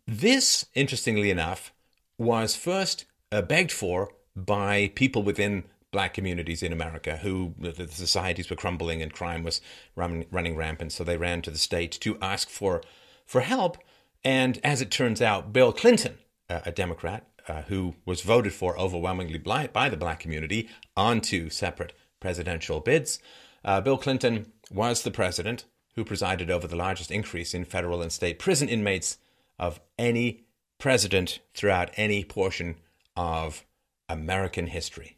this, 0.06 0.65
interestingly 0.75 1.32
enough, 1.32 1.74
was 2.18 2.56
first 2.56 3.06
uh, 3.32 3.42
begged 3.42 3.72
for 3.72 4.10
by 4.36 4.92
people 4.96 5.24
within 5.24 5.63
black 5.92 6.13
communities 6.13 6.62
in 6.62 6.74
America 6.74 7.18
who 7.18 7.54
the 7.58 7.88
societies 7.88 8.50
were 8.50 8.56
crumbling 8.58 9.01
and 9.01 9.13
crime 9.13 9.44
was 9.44 9.62
running, 9.96 10.25
running 10.30 10.56
rampant. 10.56 10.92
So 10.92 11.04
they 11.04 11.18
ran 11.18 11.42
to 11.44 11.51
the 11.51 11.58
state 11.58 11.92
to 12.01 12.18
ask 12.22 12.50
for 12.50 12.82
for 13.25 13.42
help. 13.42 13.77
And 14.24 14.60
as 14.63 14.82
it 14.82 14.92
turns 14.92 15.22
out, 15.22 15.54
Bill 15.54 15.72
Clinton, 15.72 16.18
uh, 16.50 16.60
a 16.65 16.72
Democrat, 16.72 17.25
uh, 17.48 17.64
who 17.64 17.96
was 18.06 18.22
voted 18.22 18.54
for 18.54 18.78
overwhelmingly 18.78 19.38
by 19.38 19.90
the 19.90 19.98
black 19.98 20.20
community 20.20 20.70
onto 20.96 21.50
separate 21.50 21.94
presidential 22.20 22.80
bids. 22.80 23.20
Uh, 23.64 23.82
Bill 23.82 23.98
Clinton 23.98 24.52
was 24.72 25.04
the 25.04 25.12
president 25.12 25.66
who 25.96 26.04
presided 26.04 26.52
over 26.52 26.68
the 26.68 26.75
largest 26.75 27.12
increase 27.12 27.54
in 27.54 27.66
federal 27.66 28.02
and 28.02 28.12
state 28.12 28.40
prison 28.40 28.68
inmates 28.68 29.18
of 29.58 29.80
any 29.98 30.44
president 30.78 31.40
throughout 31.54 31.90
any 31.96 32.24
portion 32.24 32.75
of 33.16 33.64
American 34.10 34.68
history. 34.68 35.18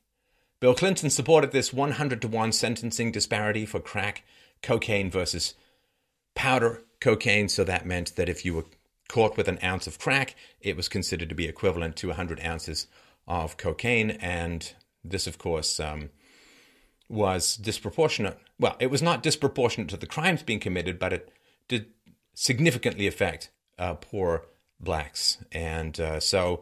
Bill 0.60 0.74
Clinton 0.74 1.10
supported 1.10 1.52
this 1.52 1.74
100 1.74 2.22
to 2.22 2.28
1 2.28 2.52
sentencing 2.52 3.12
disparity 3.12 3.66
for 3.66 3.80
crack, 3.80 4.24
cocaine 4.62 5.10
versus 5.10 5.54
powder 6.36 6.84
cocaine. 7.00 7.50
So 7.50 7.64
that 7.64 7.86
meant 7.86 8.16
that 8.16 8.30
if 8.30 8.46
you 8.46 8.56
were 8.56 8.66
caught 9.08 9.38
with 9.38 9.48
an 9.48 9.60
ounce 9.64 9.88
of 9.88 10.00
crack, 10.00 10.36
it 10.62 10.76
was 10.76 10.90
considered 10.90 11.30
to 11.30 11.36
be 11.36 11.48
equivalent 11.48 11.96
to 11.98 12.08
100 12.08 12.44
ounces 12.44 12.88
of 13.28 13.58
cocaine. 13.58 14.12
And 14.12 14.74
this, 15.04 15.28
of 15.28 15.38
course, 15.38 15.80
um, 15.80 16.10
was 17.10 17.56
disproportionate. 17.56 18.38
Well, 18.60 18.76
it 18.80 18.92
was 18.92 19.02
not 19.02 19.24
disproportionate 19.24 19.90
to 19.90 19.98
the 19.98 20.08
crimes 20.08 20.44
being 20.44 20.60
committed, 20.60 21.00
but 21.00 21.14
it 21.14 21.32
did 21.68 21.88
significantly 22.34 23.08
affect 23.08 23.50
uh, 23.80 23.96
poor 23.96 24.46
blacks. 24.80 25.38
And 25.52 26.00
uh, 26.00 26.20
so 26.20 26.62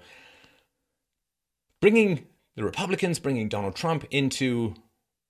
bringing 1.82 2.28
the 2.56 2.64
Republicans, 2.64 3.20
bringing 3.20 3.50
Donald 3.50 3.76
Trump 3.76 4.06
into 4.12 4.76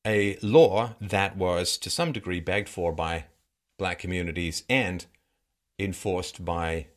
a 0.06 0.38
law 0.42 0.96
that 1.02 1.36
was 1.36 1.78
to 1.80 1.90
some 1.90 2.12
degree 2.12 2.40
begged 2.40 2.70
for 2.70 2.92
by 2.92 3.26
black 3.78 4.00
communities 4.00 4.64
and 4.70 5.06
enforced 5.80 6.46
by 6.46 6.88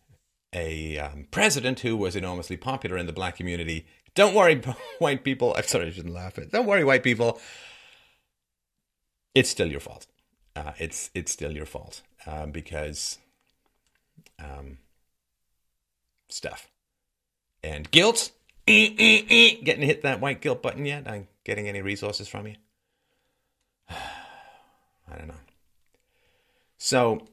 a 0.53 0.99
um, 0.99 1.27
president 1.31 1.81
who 1.81 1.97
was 1.97 2.17
enormously 2.17 2.57
popular 2.57 2.97
in 2.97 3.07
the 3.07 3.13
black 3.13 3.37
community. 3.37 3.87
Don't 4.15 4.35
worry, 4.35 4.61
white 4.99 5.25
people. 5.25 5.55
I'm 5.57 5.65
sorry, 5.65 5.87
I 5.87 5.91
shouldn't 5.91 6.15
laugh 6.15 6.39
at. 6.39 6.51
Don't 6.51 6.67
worry, 6.67 6.85
white 6.85 7.03
people. 7.03 7.41
It's 9.35 9.51
still 9.51 9.71
your 9.71 9.81
fault. 9.81 10.07
Uh, 10.57 10.73
it's 10.79 11.11
it's 11.15 11.31
still 11.31 11.53
your 11.53 11.67
fault 11.67 12.03
um, 12.27 12.51
because 12.51 13.19
um, 14.43 14.79
stuff 16.29 16.69
and 17.63 17.91
guilt. 17.91 18.33
Getting 18.67 19.83
hit 19.83 20.03
that 20.03 20.21
white 20.21 20.43
guilt 20.43 20.63
button 20.63 20.85
yet? 20.85 21.09
I'm 21.09 21.29
getting 21.45 21.69
any 21.69 21.81
resources 21.81 22.29
from 22.29 22.49
you? 22.49 22.57
I 23.91 25.17
don't 25.17 25.29
know. 25.29 25.35
So 26.77 27.27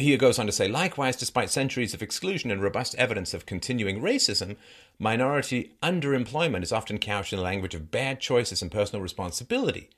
he 0.00 0.16
goes 0.16 0.38
on 0.38 0.46
to 0.46 0.52
say, 0.52 0.68
likewise, 0.68 1.16
despite 1.16 1.50
centuries 1.50 1.94
of 1.94 2.02
exclusion 2.02 2.50
and 2.50 2.62
robust 2.62 2.94
evidence 2.96 3.34
of 3.34 3.46
continuing 3.46 4.00
racism, 4.00 4.56
minority 4.98 5.72
underemployment 5.82 6.62
is 6.62 6.72
often 6.72 6.98
couched 6.98 7.32
in 7.32 7.38
the 7.38 7.42
language 7.42 7.74
of 7.74 7.90
bad 7.90 8.20
choices 8.20 8.62
and 8.62 8.70
personal 8.70 9.02
responsibility. 9.02 9.90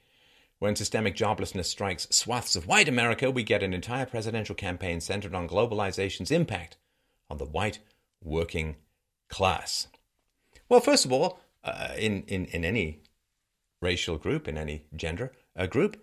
When 0.58 0.76
systemic 0.76 1.16
joblessness 1.16 1.64
strikes 1.66 2.06
swaths 2.10 2.54
of 2.54 2.68
white 2.68 2.88
America, 2.88 3.30
we 3.30 3.42
get 3.42 3.62
an 3.62 3.74
entire 3.74 4.06
presidential 4.06 4.54
campaign 4.54 5.00
centered 5.00 5.34
on 5.34 5.48
globalization's 5.48 6.30
impact 6.30 6.76
on 7.28 7.38
the 7.38 7.44
white 7.44 7.80
working 8.22 8.76
class. 9.28 9.88
Well, 10.68 10.80
first 10.80 11.04
of 11.04 11.12
all, 11.12 11.40
uh, 11.64 11.94
in, 11.98 12.22
in, 12.28 12.46
in 12.46 12.64
any 12.64 13.02
racial 13.80 14.18
group, 14.18 14.46
in 14.46 14.56
any 14.56 14.84
gender 14.94 15.32
uh, 15.56 15.66
group, 15.66 15.96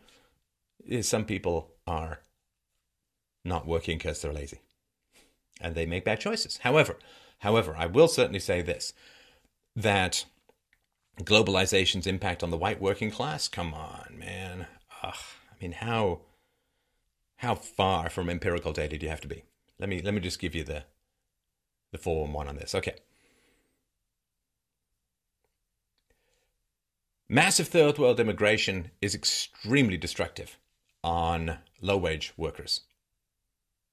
some 1.01 1.25
people 1.25 1.71
are 1.87 2.19
not 3.43 3.67
working 3.67 3.97
because 3.97 4.21
they're 4.21 4.33
lazy 4.33 4.59
and 5.59 5.75
they 5.75 5.85
make 5.85 6.05
bad 6.05 6.19
choices. 6.19 6.57
However, 6.57 6.97
however, 7.39 7.75
I 7.77 7.85
will 7.85 8.07
certainly 8.07 8.39
say 8.39 8.61
this 8.61 8.93
that 9.75 10.25
globalization's 11.21 12.07
impact 12.07 12.43
on 12.43 12.49
the 12.49 12.57
white 12.57 12.81
working 12.81 13.11
class, 13.11 13.47
come 13.47 13.73
on, 13.73 14.15
man. 14.17 14.67
Ugh, 15.03 15.13
I 15.13 15.55
mean, 15.61 15.73
how 15.73 16.21
how 17.37 17.55
far 17.55 18.09
from 18.09 18.29
empirical 18.29 18.73
data 18.73 18.97
do 18.97 19.05
you 19.05 19.09
have 19.09 19.21
to 19.21 19.27
be? 19.27 19.43
Let 19.79 19.89
me 19.89 20.01
let 20.01 20.13
me 20.13 20.19
just 20.19 20.39
give 20.39 20.55
you 20.55 20.63
the 20.63 20.83
the 21.91 21.97
411 21.97 22.49
on 22.49 22.55
this. 22.57 22.75
Okay. 22.75 22.95
Massive 27.31 27.67
third 27.67 27.99
world 27.99 28.19
immigration 28.19 28.89
is 29.01 29.13
extremely 29.13 29.97
destructive 29.97 30.57
on 31.03 31.59
low 31.79 31.97
wage 31.97 32.33
workers 32.37 32.81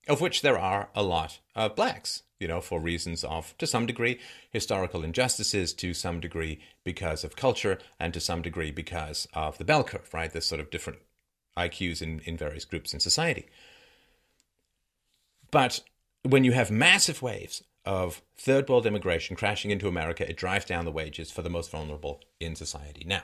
of 0.06 0.20
which 0.20 0.42
there 0.42 0.58
are 0.58 0.88
a 0.94 1.02
lot 1.02 1.40
of 1.54 1.74
blacks, 1.74 2.22
you 2.38 2.46
know, 2.46 2.60
for 2.60 2.80
reasons 2.80 3.24
of, 3.24 3.56
to 3.58 3.66
some 3.66 3.86
degree, 3.86 4.20
historical 4.50 5.02
injustices, 5.02 5.72
to 5.74 5.94
some 5.94 6.20
degree 6.20 6.60
because 6.84 7.24
of 7.24 7.36
culture, 7.36 7.78
and 7.98 8.14
to 8.14 8.20
some 8.20 8.42
degree 8.42 8.70
because 8.70 9.26
of 9.34 9.58
the 9.58 9.64
bell 9.64 9.84
curve, 9.84 10.12
right? 10.12 10.30
There's 10.30 10.46
sort 10.46 10.60
of 10.60 10.70
different 10.70 11.00
IQs 11.56 12.02
in, 12.02 12.20
in 12.20 12.36
various 12.36 12.64
groups 12.64 12.92
in 12.94 13.00
society. 13.00 13.46
But 15.50 15.80
when 16.22 16.44
you 16.44 16.52
have 16.52 16.70
massive 16.70 17.22
waves 17.22 17.62
of 17.84 18.20
third 18.36 18.68
world 18.68 18.84
immigration 18.84 19.36
crashing 19.36 19.70
into 19.70 19.88
America, 19.88 20.28
it 20.28 20.36
drives 20.36 20.64
down 20.64 20.84
the 20.84 20.92
wages 20.92 21.30
for 21.30 21.42
the 21.42 21.50
most 21.50 21.70
vulnerable 21.70 22.20
in 22.40 22.56
society. 22.56 23.04
Now, 23.06 23.22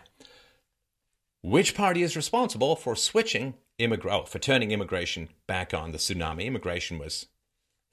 which 1.43 1.75
party 1.75 2.03
is 2.03 2.17
responsible 2.17 2.77
for 2.77 2.97
switching 2.97 3.55
oh, 3.81 4.23
for 4.25 4.39
turning 4.39 4.71
immigration 4.71 5.29
back 5.47 5.75
on? 5.75 5.93
The 5.93 5.99
tsunami 5.99 6.45
immigration 6.45 6.99
was 6.99 7.27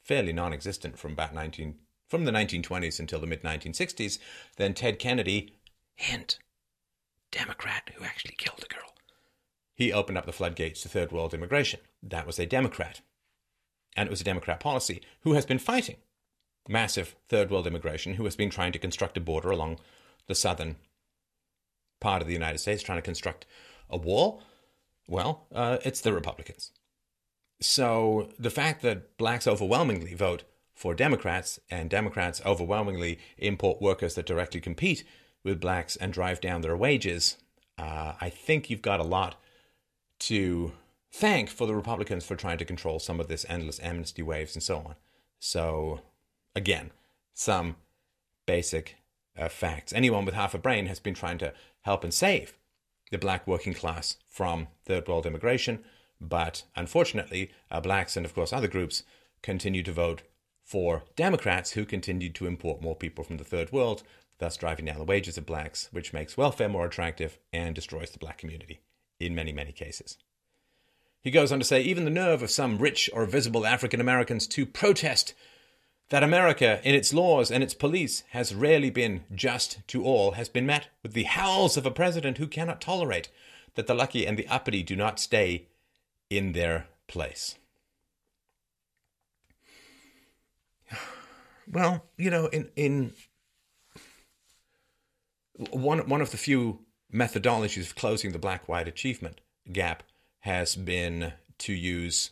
fairly 0.04 0.32
non-existent 0.32 0.98
from 0.98 1.14
about 1.14 1.34
19 1.34 1.76
from 2.08 2.26
the 2.26 2.32
1920s 2.32 3.00
until 3.00 3.20
the 3.20 3.28
mid 3.28 3.44
1960s. 3.44 4.18
Then 4.58 4.74
Ted 4.74 5.00
Kennedy, 5.00 5.54
hint, 5.96 6.40
Democrat 7.32 7.90
who 7.96 8.04
actually 8.04 8.36
killed 8.38 8.64
a 8.64 8.74
girl, 8.74 8.94
he 9.76 9.94
opened 9.94 10.18
up 10.18 10.26
the 10.26 10.32
floodgates 10.32 10.82
to 10.82 10.90
third 10.90 11.12
world 11.12 11.34
immigration. 11.34 11.80
That 12.02 12.26
was 12.26 12.40
a 12.40 12.46
Democrat, 12.46 13.02
and 13.96 14.08
it 14.08 14.12
was 14.12 14.22
a 14.22 14.26
Democrat 14.26 14.60
policy 14.60 15.02
who 15.22 15.34
has 15.34 15.46
been 15.46 15.60
fighting 15.60 15.98
massive 16.68 17.16
third 17.28 17.50
world 17.50 17.68
immigration, 17.68 18.14
who 18.14 18.26
has 18.26 18.36
been 18.36 18.50
trying 18.50 18.72
to 18.72 18.80
construct 18.80 19.18
a 19.18 19.22
border 19.22 19.50
along 19.50 19.80
the 20.28 20.36
southern 20.36 20.76
part 22.00 22.22
of 22.22 22.28
the 22.28 22.34
United 22.34 22.60
States, 22.60 22.84
trying 22.84 22.98
to 22.98 23.04
construct 23.04 23.46
a 23.90 23.98
wall. 23.98 24.42
Well, 25.08 25.48
uh, 25.54 25.78
it's 25.84 26.02
the 26.02 26.14
Republicans. 26.14 26.72
So 27.62 28.30
the 28.40 28.50
fact 28.50 28.82
that 28.84 29.18
blacks 29.18 29.48
overwhelmingly 29.48 30.14
vote 30.14 30.44
for 30.74 30.94
Democrats 30.94 31.60
and 31.70 31.90
Democrats 31.90 32.42
overwhelmingly 32.46 33.20
import 33.38 33.82
workers 33.82 34.16
that 34.16 34.26
directly 34.26 34.62
compete 34.62 35.04
with 35.44 35.60
blacks 35.60 35.96
and 35.96 36.14
drive 36.14 36.40
down 36.40 36.62
their 36.62 36.78
wages, 36.78 37.38
uh, 37.78 38.14
I 38.22 38.30
think 38.30 38.70
you've 38.70 38.82
got 38.82 39.00
a 39.00 39.04
lot 39.04 39.42
to 40.20 40.74
thank 41.12 41.50
for 41.50 41.68
the 41.68 41.76
Republicans 41.76 42.26
for 42.26 42.36
trying 42.36 42.60
to 42.60 42.66
control 42.66 43.00
some 43.00 43.20
of 43.20 43.28
this 43.28 43.46
endless 43.50 43.80
amnesty 43.82 44.22
waves 44.22 44.56
and 44.56 44.64
so 44.64 44.78
on. 44.78 44.96
So 45.40 46.02
Again, 46.56 46.92
some 47.34 47.76
basic 48.46 48.98
uh, 49.38 49.50
facts. 49.50 49.94
Anyone 49.94 50.26
with 50.26 50.34
half 50.34 50.54
a 50.54 50.58
brain 50.58 50.88
has 50.88 51.00
been 51.00 51.14
trying 51.14 51.38
to 51.38 51.54
help 51.82 52.04
and 52.04 52.14
save 52.14 52.54
the 53.12 53.18
black 53.18 53.48
working 53.48 53.74
class 53.74 54.18
from 54.28 54.68
third 54.86 55.08
world 55.08 55.26
immigration, 55.26 55.80
but 56.22 56.64
unfortunately, 56.76 57.52
uh, 57.72 57.82
blacks 57.82 58.16
and 58.16 58.26
of 58.26 58.36
course 58.36 58.54
other 58.54 58.68
groups 58.68 59.04
continue 59.42 59.84
to 59.84 59.92
vote 59.92 60.24
for 60.64 61.04
Democrats 61.16 61.72
who 61.72 61.86
continue 61.86 62.30
to 62.30 62.46
import 62.46 62.82
more 62.82 62.96
people 62.96 63.24
from 63.24 63.38
the 63.38 63.44
third 63.44 63.72
world, 63.72 64.04
thus 64.38 64.58
driving 64.58 64.86
down 64.86 65.00
the 65.00 65.04
wages 65.04 65.38
of 65.38 65.46
blacks, 65.46 65.90
which 65.92 66.14
makes 66.14 66.38
welfare 66.38 66.70
more 66.70 66.86
attractive 66.86 67.40
and 67.52 67.74
destroys 67.74 68.12
the 68.12 68.20
black 68.20 68.38
community 68.38 68.80
in 69.20 69.34
many, 69.34 69.52
many 69.52 69.72
cases. 69.72 70.18
He 71.22 71.32
goes 71.32 71.52
on 71.52 71.60
to 71.60 71.66
say 71.66 71.82
even 71.82 72.06
the 72.06 72.12
nerve 72.12 72.42
of 72.44 72.52
some 72.52 72.78
rich 72.78 73.10
or 73.14 73.26
visible 73.26 73.66
African 73.66 74.00
Americans 74.00 74.48
to 74.48 74.66
protest 74.66 75.34
that 76.10 76.24
America, 76.24 76.80
in 76.84 76.96
its 76.96 77.14
laws 77.14 77.52
and 77.52 77.64
its 77.64 77.74
police, 77.74 78.24
has 78.32 78.56
rarely 78.56 78.90
been 78.90 79.24
just 79.34 79.88
to 79.88 80.04
all, 80.04 80.32
has 80.32 80.50
been 80.50 80.66
met 80.66 80.88
with 81.04 81.14
the 81.14 81.24
howls 81.24 81.78
of 81.78 81.86
a 81.86 81.92
president 81.92 82.38
who 82.38 82.48
cannot 82.48 82.82
tolerate 82.82 83.30
that 83.76 83.88
the 83.88 83.94
lucky 83.94 84.26
and 84.26 84.38
the 84.38 84.48
uppity 84.48 84.82
do 84.82 84.96
not 84.96 85.20
stay 85.20 85.68
in 86.30 86.54
their 86.54 86.88
place. 87.08 87.56
Well, 91.72 92.04
you 92.18 92.32
know, 92.32 92.48
in 92.48 92.72
in 92.76 93.14
one 95.70 96.10
one 96.10 96.20
of 96.20 96.32
the 96.32 96.38
few 96.38 96.80
methodologies 97.14 97.86
of 97.86 97.96
closing 97.96 98.32
the 98.32 98.40
black-white 98.40 98.88
achievement 98.88 99.40
gap 99.72 100.02
has 100.40 100.76
been 100.76 101.34
to 101.60 101.74
use 101.74 102.32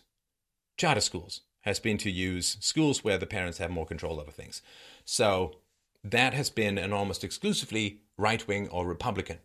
charter 0.76 1.02
schools 1.02 1.42
has 1.68 1.82
been 1.82 1.98
to 1.98 2.10
use 2.10 2.56
schools 2.62 3.04
where 3.04 3.18
the 3.18 3.26
parents 3.26 3.58
have 3.58 3.70
more 3.70 3.86
control 3.86 4.22
over 4.22 4.32
things. 4.32 4.62
So 5.04 5.58
that 6.02 6.34
has 6.34 6.50
been 6.50 6.78
an 6.78 6.94
almost 6.94 7.26
exclusively 7.26 8.00
right 8.18 8.48
wing 8.48 8.70
or 8.70 8.88
Republican 8.88 9.40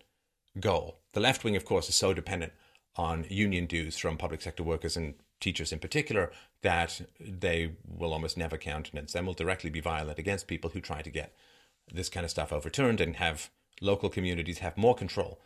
goal. 0.61 1.01
The 1.15 1.21
left 1.21 1.43
wing, 1.43 1.57
of 1.57 1.65
course, 1.65 1.89
is 1.89 1.97
so 1.97 2.15
dependent 2.15 2.53
on 2.95 3.27
union 3.29 3.67
dues 3.67 3.99
from 3.99 4.17
public 4.17 4.41
sector 4.41 4.63
workers 4.63 4.97
and 4.97 5.15
teachers 5.41 5.73
in 5.73 5.81
particular 5.81 6.31
that 6.63 7.01
they 7.19 7.73
will 7.85 8.13
almost 8.13 8.37
never 8.37 8.57
countenance 8.57 9.17
and 9.17 9.27
will 9.27 9.35
directly 9.35 9.71
be 9.71 9.81
violent 9.81 10.21
against 10.21 10.47
people 10.47 10.71
who 10.71 10.81
try 10.81 11.03
to 11.03 11.11
get 11.11 11.35
this 11.93 12.09
kind 12.09 12.23
of 12.23 12.31
stuff 12.31 12.53
overturned 12.53 13.01
and 13.01 13.17
have 13.17 13.51
local 13.81 14.09
communities 14.09 14.59
have 14.59 14.77
more 14.77 14.95
control 14.95 15.41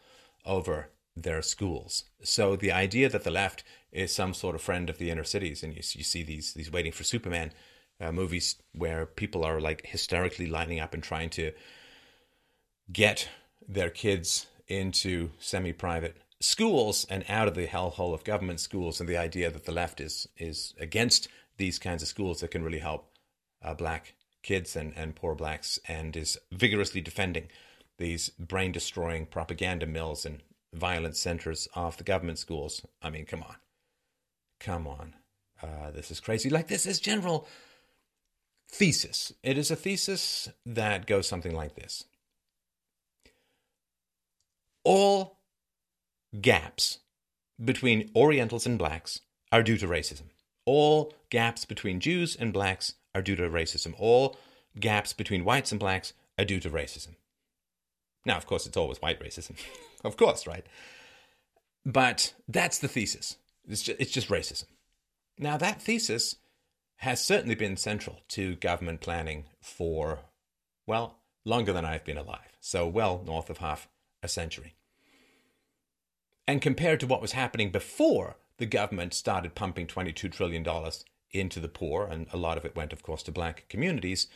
over 0.44 0.90
their 1.16 1.42
schools. 1.42 2.04
So 2.22 2.56
the 2.56 2.72
idea 2.72 3.08
that 3.08 3.24
the 3.24 3.30
left 3.30 3.64
is 3.90 4.14
some 4.14 4.34
sort 4.34 4.54
of 4.54 4.62
friend 4.62 4.90
of 4.90 4.98
the 4.98 5.10
inner 5.10 5.24
cities, 5.24 5.62
and 5.62 5.72
you, 5.72 5.82
you 5.94 6.04
see 6.04 6.22
these 6.22 6.52
these 6.54 6.70
waiting 6.70 6.92
for 6.92 7.04
Superman 7.04 7.52
uh, 8.00 8.12
movies 8.12 8.56
where 8.72 9.06
people 9.06 9.44
are 9.44 9.60
like 9.60 9.86
hysterically 9.86 10.46
lining 10.46 10.80
up 10.80 10.92
and 10.94 11.02
trying 11.02 11.30
to 11.30 11.52
get 12.92 13.28
their 13.66 13.90
kids 13.90 14.46
into 14.68 15.30
semi-private 15.38 16.16
schools 16.40 17.06
and 17.08 17.24
out 17.28 17.48
of 17.48 17.54
the 17.54 17.66
hellhole 17.66 18.12
of 18.12 18.24
government 18.24 18.60
schools, 18.60 19.00
and 19.00 19.08
the 19.08 19.16
idea 19.16 19.50
that 19.50 19.64
the 19.64 19.72
left 19.72 20.00
is 20.00 20.28
is 20.36 20.74
against 20.78 21.28
these 21.56 21.78
kinds 21.78 22.02
of 22.02 22.08
schools 22.08 22.40
that 22.40 22.50
can 22.50 22.62
really 22.62 22.80
help 22.80 23.08
uh, 23.64 23.72
black 23.72 24.14
kids 24.42 24.76
and, 24.76 24.92
and 24.96 25.16
poor 25.16 25.34
blacks, 25.34 25.78
and 25.88 26.16
is 26.16 26.38
vigorously 26.52 27.00
defending 27.00 27.48
these 27.98 28.28
brain 28.38 28.72
destroying 28.72 29.24
propaganda 29.24 29.86
mills 29.86 30.26
and 30.26 30.42
violent 30.76 31.16
centers 31.16 31.68
of 31.74 31.96
the 31.96 32.04
government 32.04 32.38
schools. 32.38 32.84
I 33.02 33.10
mean, 33.10 33.26
come 33.26 33.42
on. 33.42 33.56
Come 34.60 34.86
on. 34.86 35.14
Uh, 35.62 35.90
this 35.90 36.10
is 36.10 36.20
crazy. 36.20 36.50
Like, 36.50 36.68
this 36.68 36.86
is 36.86 37.00
general 37.00 37.48
thesis. 38.68 39.32
It 39.42 39.58
is 39.58 39.70
a 39.70 39.76
thesis 39.76 40.48
that 40.64 41.06
goes 41.06 41.26
something 41.26 41.54
like 41.54 41.74
this 41.74 42.04
All 44.84 45.38
gaps 46.40 46.98
between 47.62 48.10
Orientals 48.14 48.66
and 48.66 48.78
blacks 48.78 49.20
are 49.50 49.62
due 49.62 49.78
to 49.78 49.86
racism. 49.86 50.28
All 50.66 51.14
gaps 51.30 51.64
between 51.64 52.00
Jews 52.00 52.36
and 52.36 52.52
blacks 52.52 52.94
are 53.14 53.22
due 53.22 53.36
to 53.36 53.48
racism. 53.48 53.94
All 53.98 54.36
gaps 54.78 55.12
between 55.12 55.44
whites 55.44 55.70
and 55.70 55.80
blacks 55.80 56.12
are 56.38 56.44
due 56.44 56.60
to 56.60 56.68
racism. 56.68 57.14
Now, 58.26 58.36
of 58.36 58.46
course, 58.46 58.66
it's 58.66 58.76
always 58.76 59.00
white 59.00 59.20
racism. 59.20 59.52
of 60.04 60.16
course, 60.16 60.46
right? 60.46 60.66
But 61.86 62.34
that's 62.48 62.78
the 62.78 62.88
thesis. 62.88 63.36
It's 63.68 63.82
just, 63.82 64.00
it's 64.00 64.10
just 64.10 64.28
racism. 64.28 64.64
Now, 65.38 65.56
that 65.56 65.80
thesis 65.80 66.36
has 66.96 67.24
certainly 67.24 67.54
been 67.54 67.76
central 67.76 68.20
to 68.28 68.56
government 68.56 69.00
planning 69.00 69.44
for, 69.60 70.20
well, 70.86 71.18
longer 71.44 71.72
than 71.72 71.84
I've 71.84 72.04
been 72.04 72.18
alive. 72.18 72.56
So, 72.60 72.88
well, 72.88 73.22
north 73.24 73.48
of 73.48 73.58
half 73.58 73.88
a 74.22 74.28
century. 74.28 74.74
And 76.48 76.60
compared 76.60 77.00
to 77.00 77.06
what 77.06 77.22
was 77.22 77.32
happening 77.32 77.70
before 77.70 78.36
the 78.58 78.66
government 78.66 79.14
started 79.14 79.54
pumping 79.54 79.86
$22 79.86 80.32
trillion 80.32 80.66
into 81.30 81.60
the 81.60 81.68
poor, 81.68 82.06
and 82.06 82.26
a 82.32 82.36
lot 82.36 82.56
of 82.56 82.64
it 82.64 82.74
went, 82.74 82.92
of 82.92 83.02
course, 83.02 83.22
to 83.24 83.32
black 83.32 83.68
communities, 83.68 84.26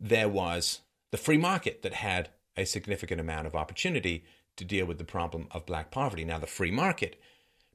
there 0.00 0.28
was 0.28 0.80
the 1.12 1.16
free 1.16 1.38
market 1.38 1.82
that 1.82 1.94
had 1.94 2.30
a 2.58 2.66
significant 2.66 3.20
amount 3.20 3.46
of 3.46 3.54
opportunity 3.54 4.24
to 4.56 4.64
deal 4.64 4.84
with 4.84 4.98
the 4.98 5.04
problem 5.04 5.46
of 5.52 5.64
black 5.64 5.90
poverty. 5.90 6.24
Now, 6.24 6.38
the 6.38 6.46
free 6.46 6.70
market, 6.70 7.20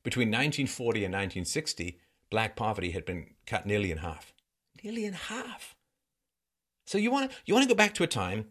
between 0.03 0.27
1940 0.27 1.05
and 1.05 1.13
1960, 1.13 1.97
black 2.29 2.55
poverty 2.55 2.91
had 2.91 3.05
been 3.05 3.27
cut 3.47 3.65
nearly 3.65 3.89
in 3.89 3.99
half. 3.99 4.33
Nearly 4.83 5.05
in 5.05 5.13
half. 5.13 5.75
So 6.85 6.97
you 6.97 7.09
want 7.09 7.31
to 7.31 7.37
you 7.45 7.53
want 7.53 7.63
to 7.63 7.73
go 7.73 7.77
back 7.77 7.93
to 7.95 8.03
a 8.03 8.07
time 8.07 8.47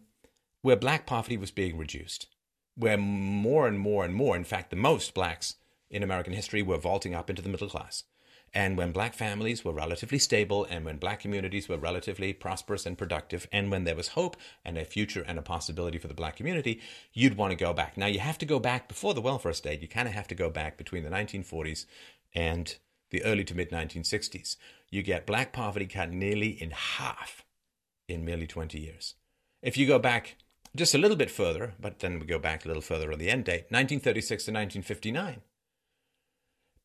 where 0.61 0.75
black 0.75 1.05
poverty 1.05 1.37
was 1.37 1.51
being 1.51 1.77
reduced, 1.77 2.27
where 2.75 2.97
more 2.97 3.67
and 3.67 3.77
more 3.77 4.03
and 4.03 4.15
more, 4.15 4.35
in 4.35 4.43
fact, 4.43 4.71
the 4.71 4.75
most 4.75 5.13
blacks 5.13 5.55
in 5.91 6.01
American 6.01 6.33
history 6.33 6.63
were 6.63 6.77
vaulting 6.77 7.13
up 7.13 7.29
into 7.29 7.41
the 7.41 7.49
middle 7.49 7.69
class. 7.69 8.03
And 8.53 8.77
when 8.77 8.91
black 8.91 9.15
families 9.15 9.65
were 9.65 9.73
relatively 9.73 10.19
stable, 10.19 10.65
and 10.69 10.85
when 10.85 10.97
black 10.97 11.19
communities 11.19 11.67
were 11.67 11.77
relatively 11.77 12.33
prosperous 12.33 12.85
and 12.85 12.97
productive, 12.97 13.47
and 13.51 13.71
when 13.71 13.83
there 13.83 13.95
was 13.95 14.09
hope 14.09 14.37
and 14.63 14.77
a 14.77 14.85
future 14.85 15.23
and 15.27 15.39
a 15.39 15.41
possibility 15.41 15.97
for 15.97 16.07
the 16.07 16.13
black 16.13 16.35
community, 16.35 16.79
you'd 17.13 17.37
want 17.37 17.51
to 17.51 17.57
go 17.57 17.73
back. 17.73 17.97
Now, 17.97 18.05
you 18.05 18.19
have 18.19 18.37
to 18.37 18.45
go 18.45 18.59
back 18.59 18.87
before 18.87 19.15
the 19.15 19.21
welfare 19.21 19.53
state. 19.53 19.81
You 19.81 19.87
kind 19.87 20.07
of 20.07 20.13
have 20.13 20.27
to 20.27 20.35
go 20.35 20.51
back 20.51 20.77
between 20.77 21.03
the 21.03 21.09
1940s 21.09 21.85
and 22.35 22.75
the 23.09 23.23
early 23.23 23.43
to 23.45 23.55
mid 23.55 23.71
1960s. 23.71 24.57
You 24.89 25.01
get 25.01 25.25
black 25.25 25.51
poverty 25.51 25.87
cut 25.87 26.11
nearly 26.11 26.49
in 26.49 26.71
half 26.71 27.43
in 28.07 28.23
merely 28.23 28.45
20 28.45 28.79
years. 28.79 29.15
If 29.63 29.77
you 29.77 29.87
go 29.87 29.97
back 29.97 30.35
just 30.75 30.93
a 30.93 30.97
little 30.97 31.17
bit 31.17 31.31
further, 31.31 31.73
but 31.79 31.99
then 31.99 32.19
we 32.19 32.25
go 32.25 32.39
back 32.39 32.65
a 32.65 32.67
little 32.67 32.81
further 32.81 33.11
on 33.11 33.19
the 33.19 33.29
end 33.29 33.45
date 33.45 33.65
1936 33.69 34.45
to 34.45 34.51
1959. 34.51 35.41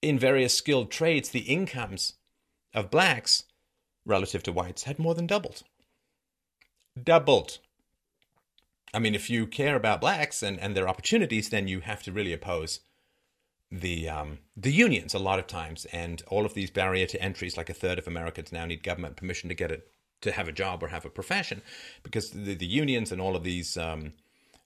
In 0.00 0.18
various 0.18 0.54
skilled 0.54 0.90
trades, 0.90 1.30
the 1.30 1.40
incomes 1.40 2.14
of 2.72 2.90
blacks 2.90 3.44
relative 4.04 4.42
to 4.44 4.52
whites 4.52 4.84
had 4.84 4.98
more 4.98 5.14
than 5.14 5.26
doubled. 5.26 5.62
Doubled. 7.02 7.58
I 8.94 8.98
mean, 8.98 9.14
if 9.14 9.28
you 9.28 9.46
care 9.46 9.76
about 9.76 10.00
blacks 10.00 10.42
and, 10.42 10.58
and 10.60 10.76
their 10.76 10.88
opportunities, 10.88 11.50
then 11.50 11.68
you 11.68 11.80
have 11.80 12.02
to 12.04 12.12
really 12.12 12.32
oppose 12.32 12.80
the 13.70 14.08
um, 14.08 14.38
the 14.56 14.72
unions 14.72 15.12
a 15.12 15.18
lot 15.18 15.38
of 15.38 15.46
times, 15.46 15.84
and 15.86 16.22
all 16.28 16.46
of 16.46 16.54
these 16.54 16.70
barrier 16.70 17.06
to 17.06 17.22
entries. 17.22 17.56
Like 17.56 17.68
a 17.68 17.74
third 17.74 17.98
of 17.98 18.06
Americans 18.06 18.50
now 18.50 18.64
need 18.64 18.82
government 18.82 19.16
permission 19.16 19.48
to 19.50 19.54
get 19.54 19.70
it 19.70 19.90
to 20.22 20.32
have 20.32 20.48
a 20.48 20.52
job 20.52 20.82
or 20.82 20.88
have 20.88 21.04
a 21.04 21.10
profession, 21.10 21.60
because 22.02 22.30
the, 22.30 22.54
the 22.54 22.66
unions 22.66 23.12
and 23.12 23.20
all 23.20 23.36
of 23.36 23.44
these, 23.44 23.76
um, 23.76 24.14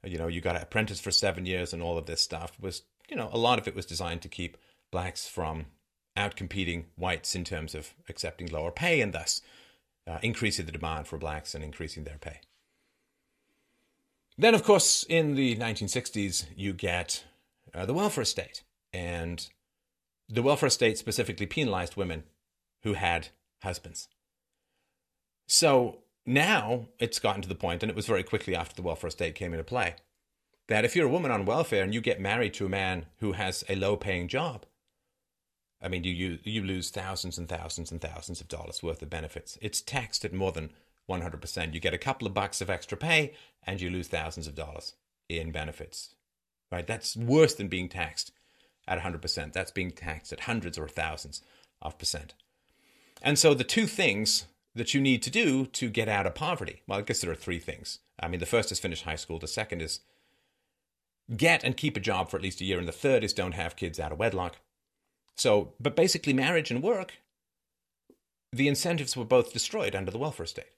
you 0.05 0.18
know, 0.18 0.29
you 0.29 0.40
got 0.40 0.53
to 0.53 0.62
apprentice 0.62 1.01
for 1.01 1.11
seven 1.11 1.47
years 1.47 1.73
and 1.73 1.83
all 1.83 1.99
of 1.99 2.07
this 2.07 2.21
stuff 2.21 2.53
was, 2.61 2.83
you 3.09 3.16
know, 3.16 3.29
a 3.33 3.38
lot 3.38 3.59
of 3.59 3.66
it 3.66 3.75
was 3.75 3.85
designed 3.85 4.23
to 4.23 4.29
keep 4.29 4.57
blacks 4.92 5.26
from 5.26 5.66
outcompeting 6.16 6.85
whites 6.96 7.35
in 7.35 7.42
terms 7.42 7.74
of 7.74 7.94
accepting 8.09 8.46
lower 8.46 8.70
pay 8.70 9.00
and 9.00 9.12
thus 9.12 9.40
uh, 10.07 10.18
increasing 10.22 10.66
the 10.66 10.72
demand 10.72 11.09
for 11.09 11.18
blacks 11.18 11.55
and 11.55 11.64
increasing 11.64 12.05
their 12.05 12.18
pay. 12.18 12.40
Then, 14.38 14.55
of 14.55 14.62
course, 14.62 15.05
in 15.09 15.35
the 15.35 15.57
1960s, 15.57 16.46
you 16.57 16.72
get 16.72 17.24
uh, 17.74 17.87
the 17.87 17.94
welfare 17.94 18.24
state. 18.24 18.62
And 18.92 19.48
the 20.28 20.42
welfare 20.42 20.70
state 20.70 20.98
specifically 20.98 21.46
penalized 21.46 21.96
women 21.96 22.24
who 22.83 22.94
had 22.94 23.28
husbands. 23.62 24.09
So 25.46 25.98
now 26.24 26.88
it's 26.98 27.18
gotten 27.18 27.42
to 27.42 27.48
the 27.48 27.55
point, 27.55 27.83
and 27.83 27.90
it 27.90 27.96
was 27.96 28.07
very 28.07 28.22
quickly 28.22 28.55
after 28.55 28.74
the 28.74 28.83
welfare 28.83 29.11
state 29.11 29.35
came 29.35 29.52
into 29.52 29.64
play, 29.64 29.96
that 30.68 30.85
if 30.85 30.96
you're 30.96 31.07
a 31.07 31.11
woman 31.11 31.31
on 31.31 31.44
welfare 31.44 31.83
and 31.83 31.92
you 31.92 32.00
get 32.00 32.20
married 32.20 32.55
to 32.55 32.66
a 32.66 32.70
man 32.70 33.07
who 33.18 33.33
has 33.33 33.64
a 33.68 33.76
low 33.76 33.96
paying 33.96 34.28
job, 34.28 34.64
I 35.83 35.88
mean, 35.88 36.05
you, 36.05 36.38
you, 36.45 36.62
lose 36.62 36.90
thousands 36.90 37.38
and 37.38 37.49
thousands 37.49 37.90
and 37.90 38.01
thousands 38.01 38.40
of 38.40 38.49
dollars 38.49 38.83
worth 38.83 39.03
of 39.03 39.11
benefits. 39.11 39.59
It's 39.61 39.83
taxed 39.83 40.25
at 40.25 40.33
more 40.33 40.53
than 40.53 40.71
100%. 41.11 41.75
You 41.75 41.81
get 41.81 41.92
a 41.92 41.99
couple 41.99 42.27
of 42.27 42.35
bucks 42.35 42.61
of 42.61 42.71
extra 42.71 42.97
pay 42.97 43.35
and 43.66 43.81
you 43.81 43.90
lose 43.90 44.07
thousands 44.07 44.47
of 44.47 44.55
dollars 44.55 44.95
in 45.29 45.51
benefits. 45.51 46.14
Right? 46.71 46.87
That's 46.87 47.16
worse 47.16 47.55
than 47.55 47.66
being 47.68 47.88
taxed 47.88 48.31
at 48.87 49.01
100%. 49.01 49.53
That's 49.53 49.73
being 49.73 49.90
taxed 49.90 50.33
at 50.33 50.40
hundreds 50.40 50.79
or 50.79 50.87
thousands 50.87 51.42
of 51.81 51.99
percent. 51.99 52.35
And 53.21 53.38
so 53.38 53.53
the 53.53 53.64
two 53.64 53.87
things 53.87 54.47
that 54.75 54.95
you 54.95 55.01
need 55.01 55.23
to 55.23 55.31
do 55.31 55.66
to 55.66 55.90
get 55.90 56.09
out 56.09 56.27
of 56.27 56.35
poverty, 56.35 56.83
well, 56.87 57.01
I 57.01 57.03
guess 57.03 57.21
there 57.21 57.31
are 57.31 57.37
three 57.37 57.59
things. 57.59 57.99
I 58.21 58.29
mean, 58.29 58.40
the 58.40 58.47
first 58.47 58.73
is 58.73 58.81
finish 58.81 59.03
high 59.03 59.16
school, 59.16 59.38
the 59.38 59.49
second 59.49 59.83
is 59.83 60.01
get 61.37 61.64
and 61.64 61.77
keep 61.77 61.97
a 61.97 62.01
job 62.01 62.31
for 62.31 62.37
at 62.37 62.42
least 62.42 62.61
a 62.61 62.64
year, 62.64 62.79
and 62.79 62.88
the 62.88 62.92
third 62.92 63.25
is 63.25 63.33
don't 63.33 63.53
have 63.53 63.77
kids 63.77 64.01
out 64.01 64.12
of 64.12 64.18
wedlock. 64.18 64.57
So, 65.37 65.75
but 65.81 65.97
basically, 65.97 66.33
marriage 66.33 66.71
and 66.71 66.83
work, 66.83 67.14
the 68.53 68.68
incentives 68.68 69.16
were 69.16 69.25
both 69.25 69.53
destroyed 69.53 69.95
under 69.95 70.11
the 70.11 70.18
welfare 70.18 70.47
state 70.47 70.73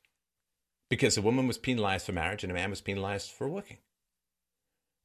because 0.88 1.17
a 1.17 1.23
woman 1.23 1.47
was 1.47 1.59
penalized 1.59 2.07
for 2.07 2.12
marriage 2.12 2.45
and 2.45 2.51
a 2.51 2.55
man 2.55 2.71
was 2.71 2.81
penalized 2.81 3.31
for 3.31 3.49
working. 3.49 3.79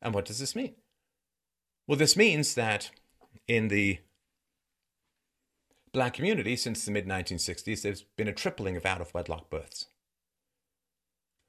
And 0.02 0.14
what 0.14 0.26
does 0.26 0.40
this 0.40 0.56
mean? 0.56 0.76
Well, 1.88 1.98
this 1.98 2.16
means 2.16 2.54
that 2.56 2.92
in 3.48 3.70
the 3.70 4.00
black 5.92 6.14
community 6.14 6.56
since 6.56 6.86
the 6.86 6.92
mid 6.92 7.08
1960s, 7.08 7.82
there's 7.82 8.04
been 8.04 8.28
a 8.28 8.34
tripling 8.34 8.78
of 8.78 8.86
out 8.86 9.02
of 9.02 9.14
wedlock 9.14 9.50
births. 9.50 9.88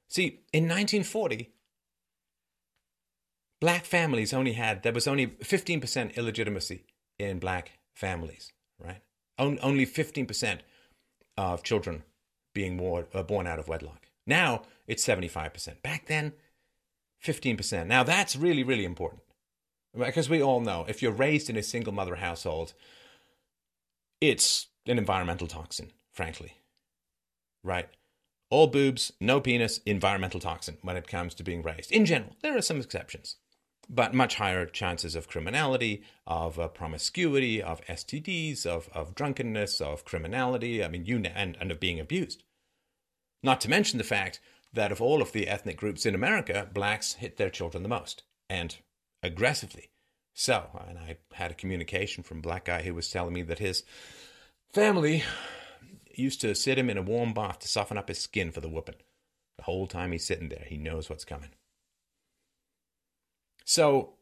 See, 0.09 0.41
in 0.51 0.63
1940, 0.63 1.51
black 3.61 3.85
families 3.85 4.33
only 4.33 4.53
had, 4.53 4.83
there 4.83 4.91
was 4.91 5.07
only 5.07 5.27
15% 5.27 6.15
illegitimacy 6.15 6.85
in 7.17 7.39
black 7.39 7.73
families, 7.93 8.51
right? 8.79 9.01
Only 9.37 9.85
15% 9.85 10.59
of 11.37 11.63
children 11.63 12.03
being 12.53 12.77
born, 12.77 13.05
uh, 13.13 13.23
born 13.23 13.47
out 13.47 13.59
of 13.59 13.67
wedlock. 13.67 14.07
Now 14.27 14.63
it's 14.87 15.05
75%. 15.05 15.81
Back 15.81 16.07
then, 16.07 16.33
15%. 17.23 17.87
Now 17.87 18.03
that's 18.03 18.35
really, 18.35 18.63
really 18.63 18.85
important. 18.85 19.21
Because 19.97 20.29
we 20.29 20.41
all 20.41 20.61
know 20.61 20.85
if 20.87 21.01
you're 21.01 21.11
raised 21.11 21.49
in 21.49 21.57
a 21.57 21.63
single 21.63 21.93
mother 21.93 22.15
household, 22.15 22.73
it's 24.21 24.67
an 24.85 24.97
environmental 24.97 25.47
toxin, 25.47 25.91
frankly. 26.13 26.53
Right? 27.63 27.89
All 28.49 28.67
boobs, 28.67 29.11
no 29.19 29.39
penis, 29.39 29.79
environmental 29.85 30.39
toxin 30.39 30.77
when 30.81 30.97
it 30.97 31.07
comes 31.07 31.33
to 31.35 31.43
being 31.43 31.61
raised. 31.61 31.91
In 31.91 32.05
general, 32.05 32.35
there 32.41 32.57
are 32.57 32.61
some 32.61 32.79
exceptions 32.79 33.37
but 33.89 34.13
much 34.13 34.35
higher 34.35 34.65
chances 34.65 35.15
of 35.15 35.27
criminality, 35.27 36.03
of 36.25 36.59
uh, 36.59 36.67
promiscuity, 36.67 37.61
of 37.61 37.85
STDs, 37.85 38.65
of, 38.65 38.89
of 38.93 39.15
drunkenness, 39.15 39.81
of 39.81 40.05
criminality, 40.05 40.83
I 40.83 40.87
mean, 40.87 41.05
you 41.05 41.17
and, 41.17 41.57
and 41.59 41.71
of 41.71 41.79
being 41.79 41.99
abused. 41.99 42.43
Not 43.43 43.59
to 43.61 43.69
mention 43.69 43.97
the 43.97 44.03
fact 44.03 44.39
that 44.73 44.91
of 44.91 45.01
all 45.01 45.21
of 45.21 45.31
the 45.33 45.47
ethnic 45.47 45.77
groups 45.77 46.05
in 46.05 46.15
America, 46.15 46.69
blacks 46.73 47.13
hit 47.13 47.37
their 47.37 47.49
children 47.49 47.83
the 47.83 47.89
most, 47.89 48.23
and 48.49 48.77
aggressively. 49.21 49.89
So, 50.33 50.69
and 50.87 50.97
I 50.97 51.17
had 51.33 51.51
a 51.51 51.55
communication 51.55 52.23
from 52.23 52.37
a 52.39 52.41
black 52.41 52.65
guy 52.65 52.83
who 52.83 52.93
was 52.93 53.09
telling 53.09 53.33
me 53.33 53.41
that 53.43 53.59
his 53.59 53.83
family 54.71 55.23
used 56.15 56.41
to 56.41 56.55
sit 56.55 56.77
him 56.77 56.89
in 56.89 56.97
a 56.97 57.01
warm 57.01 57.33
bath 57.33 57.59
to 57.59 57.67
soften 57.67 57.97
up 57.97 58.07
his 58.07 58.19
skin 58.19 58.51
for 58.51 58.61
the 58.61 58.69
whooping. 58.69 58.95
The 59.57 59.63
whole 59.63 59.87
time 59.87 60.11
he's 60.11 60.25
sitting 60.25 60.49
there, 60.49 60.65
he 60.65 60.77
knows 60.77 61.09
what's 61.09 61.25
coming. 61.25 61.49
So, 63.65 64.13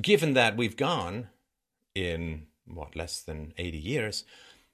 given 0.00 0.34
that 0.34 0.56
we've 0.56 0.76
gone 0.76 1.28
in 1.94 2.46
what 2.66 2.96
less 2.96 3.22
than 3.22 3.52
80 3.56 3.78
years 3.78 4.24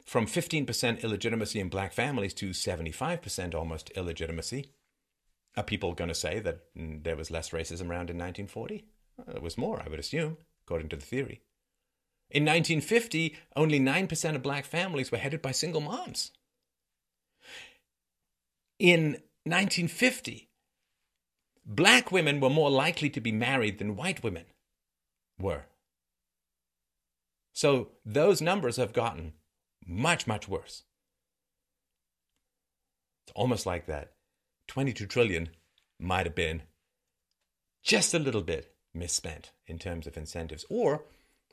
from 0.05 0.27
15% 0.27 1.03
illegitimacy 1.03 1.61
in 1.61 1.69
black 1.69 1.93
families 1.93 2.35
to 2.35 2.51
75% 2.51 3.55
almost 3.55 3.91
illegitimacy, 3.91 4.71
are 5.57 5.63
people 5.63 5.93
going 5.93 6.09
to 6.09 6.15
say 6.15 6.41
that 6.41 6.61
mm, 6.77 7.03
there 7.03 7.17
was 7.17 7.31
less 7.31 7.51
racism 7.51 7.89
around 7.89 8.11
in 8.11 8.19
1940? 8.19 8.85
Well, 9.17 9.37
it 9.37 9.43
was 9.43 9.59
more, 9.59 9.83
I 9.85 9.89
would 9.89 10.01
assume, 10.01 10.39
according 10.65 10.89
to 10.91 10.97
the 10.97 11.05
theory. 11.05 11.43
In 12.31 12.45
1950, 12.45 13.37
only 13.55 13.79
9% 13.79 14.35
of 14.35 14.43
black 14.43 14.65
families 14.65 15.13
were 15.13 15.19
headed 15.19 15.43
by 15.43 15.53
single 15.53 15.83
moms. 15.83 16.33
In 18.79 19.19
1950, 19.45 20.49
black 21.65 22.11
women 22.11 22.41
were 22.41 22.51
more 22.51 22.71
likely 22.71 23.11
to 23.11 23.21
be 23.21 23.33
married 23.33 23.79
than 23.79 23.97
white 23.97 24.23
women 24.23 24.45
were. 25.39 25.67
So 27.53 27.91
those 28.05 28.41
numbers 28.41 28.77
have 28.77 28.93
gotten 28.93 29.35
much, 29.87 30.27
much 30.27 30.49
worse. 30.49 30.85
It's 33.25 33.33
almost 33.35 33.67
like 33.67 33.87
that 33.87 34.13
22 34.69 35.07
trillion 35.07 35.51
might 35.99 36.27
have 36.27 36.35
been 36.35 36.63
just 37.83 38.15
a 38.15 38.19
little 38.19 38.43
bit 38.43 38.75
misspent 38.95 39.53
in 39.67 39.79
terms 39.79 40.07
of 40.07 40.17
incentives. 40.17 40.65
Or 40.69 41.05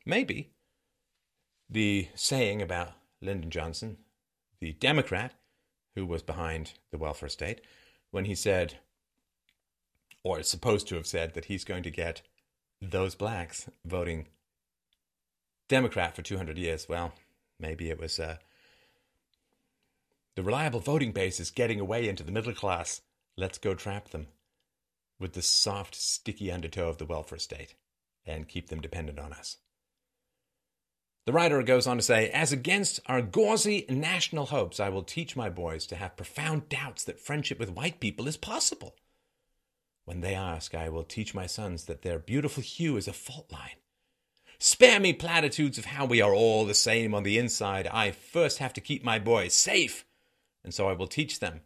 maybe 0.05 0.53
the 1.69 2.07
saying 2.15 2.61
about 2.61 2.93
Lyndon 3.21 3.51
Johnson, 3.51 3.97
the 4.59 4.73
Democrat 4.73 5.33
who 5.95 6.05
was 6.05 6.23
behind 6.23 6.73
the 6.91 6.97
welfare 6.97 7.29
state, 7.29 7.61
when 8.11 8.25
he 8.25 8.35
said, 8.35 8.75
or 10.23 10.39
is 10.39 10.47
supposed 10.47 10.87
to 10.87 10.95
have 10.95 11.07
said 11.07 11.33
that 11.33 11.45
he's 11.45 11.63
going 11.63 11.83
to 11.83 11.91
get 11.91 12.21
those 12.81 13.15
blacks 13.15 13.69
voting 13.85 14.27
Democrat 15.67 16.15
for 16.15 16.21
200 16.21 16.57
years. 16.57 16.87
Well, 16.89 17.13
maybe 17.59 17.89
it 17.89 17.99
was 17.99 18.19
uh, 18.19 18.37
the 20.35 20.43
reliable 20.43 20.79
voting 20.79 21.11
base 21.11 21.39
is 21.39 21.51
getting 21.51 21.79
away 21.79 22.07
into 22.07 22.23
the 22.23 22.31
middle 22.31 22.53
class. 22.53 23.01
Let's 23.37 23.57
go 23.57 23.73
trap 23.73 24.09
them 24.09 24.27
with 25.19 25.33
the 25.33 25.41
soft, 25.41 25.95
sticky 25.95 26.51
undertow 26.51 26.89
of 26.89 26.97
the 26.97 27.05
welfare 27.05 27.39
state 27.39 27.75
and 28.25 28.47
keep 28.47 28.69
them 28.69 28.81
dependent 28.81 29.19
on 29.19 29.33
us. 29.33 29.57
The 31.25 31.33
writer 31.33 31.61
goes 31.61 31.85
on 31.85 31.97
to 31.97 32.01
say, 32.03 32.29
As 32.29 32.51
against 32.51 32.99
our 33.05 33.21
gauzy 33.21 33.85
national 33.89 34.47
hopes, 34.47 34.79
I 34.79 34.89
will 34.89 35.03
teach 35.03 35.35
my 35.35 35.49
boys 35.49 35.85
to 35.87 35.95
have 35.95 36.17
profound 36.17 36.69
doubts 36.69 37.03
that 37.03 37.19
friendship 37.19 37.59
with 37.59 37.69
white 37.69 37.99
people 37.99 38.27
is 38.27 38.37
possible. 38.37 38.95
When 40.09 40.21
they 40.21 40.33
ask, 40.33 40.73
I 40.73 40.89
will 40.89 41.03
teach 41.03 41.35
my 41.35 41.45
sons 41.45 41.85
that 41.85 42.01
their 42.01 42.17
beautiful 42.17 42.63
hue 42.63 42.97
is 42.97 43.07
a 43.07 43.13
fault 43.13 43.51
line. 43.51 43.77
Spare 44.57 44.99
me 44.99 45.13
platitudes 45.13 45.77
of 45.77 45.85
how 45.85 46.07
we 46.07 46.19
are 46.19 46.33
all 46.33 46.65
the 46.65 46.73
same 46.73 47.13
on 47.13 47.21
the 47.21 47.37
inside. 47.37 47.85
I 47.85 48.09
first 48.09 48.57
have 48.57 48.73
to 48.73 48.81
keep 48.81 49.03
my 49.03 49.19
boys 49.19 49.53
safe. 49.53 50.05
And 50.63 50.73
so 50.73 50.89
I 50.89 50.93
will 50.93 51.05
teach 51.05 51.39
them 51.39 51.61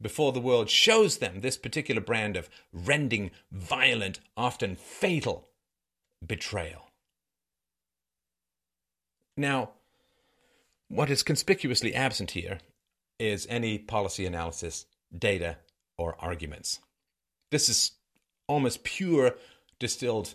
before 0.00 0.30
the 0.30 0.38
world 0.38 0.70
shows 0.70 1.18
them 1.18 1.40
this 1.40 1.56
particular 1.56 2.00
brand 2.00 2.36
of 2.36 2.48
rending, 2.72 3.32
violent, 3.50 4.20
often 4.36 4.76
fatal 4.76 5.48
betrayal. 6.24 6.92
Now, 9.36 9.70
what 10.86 11.10
is 11.10 11.24
conspicuously 11.24 11.96
absent 11.96 12.30
here 12.30 12.60
is 13.18 13.44
any 13.50 13.76
policy 13.76 14.24
analysis, 14.24 14.86
data, 15.12 15.56
or 15.96 16.14
arguments. 16.20 16.78
This 17.50 17.68
is 17.68 17.92
almost 18.46 18.84
pure 18.84 19.36
distilled 19.78 20.34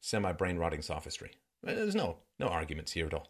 semi 0.00 0.32
brain 0.32 0.56
rotting 0.56 0.82
sophistry. 0.82 1.32
Uh, 1.66 1.74
there's 1.74 1.94
no 1.94 2.18
no 2.38 2.46
arguments 2.48 2.92
here 2.92 3.06
at 3.06 3.14
all. 3.14 3.28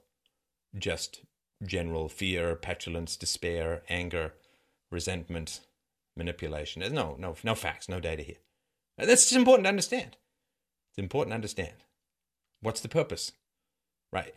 Just 0.76 1.22
general 1.62 2.08
fear, 2.08 2.54
petulance, 2.56 3.16
despair, 3.16 3.82
anger, 3.88 4.34
resentment, 4.90 5.60
manipulation. 6.16 6.80
There's 6.80 6.92
no 6.92 7.16
no 7.18 7.36
no 7.42 7.54
facts, 7.54 7.88
no 7.88 8.00
data 8.00 8.22
here. 8.22 8.36
That's 8.98 9.32
important 9.32 9.64
to 9.64 9.70
understand. 9.70 10.16
It's 10.90 10.98
important 10.98 11.32
to 11.32 11.36
understand. 11.36 11.74
What's 12.60 12.80
the 12.80 12.88
purpose? 12.88 13.32
Right. 14.12 14.32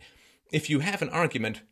If 0.52 0.68
you 0.68 0.80
have 0.80 1.02
an 1.02 1.10
argument 1.10 1.62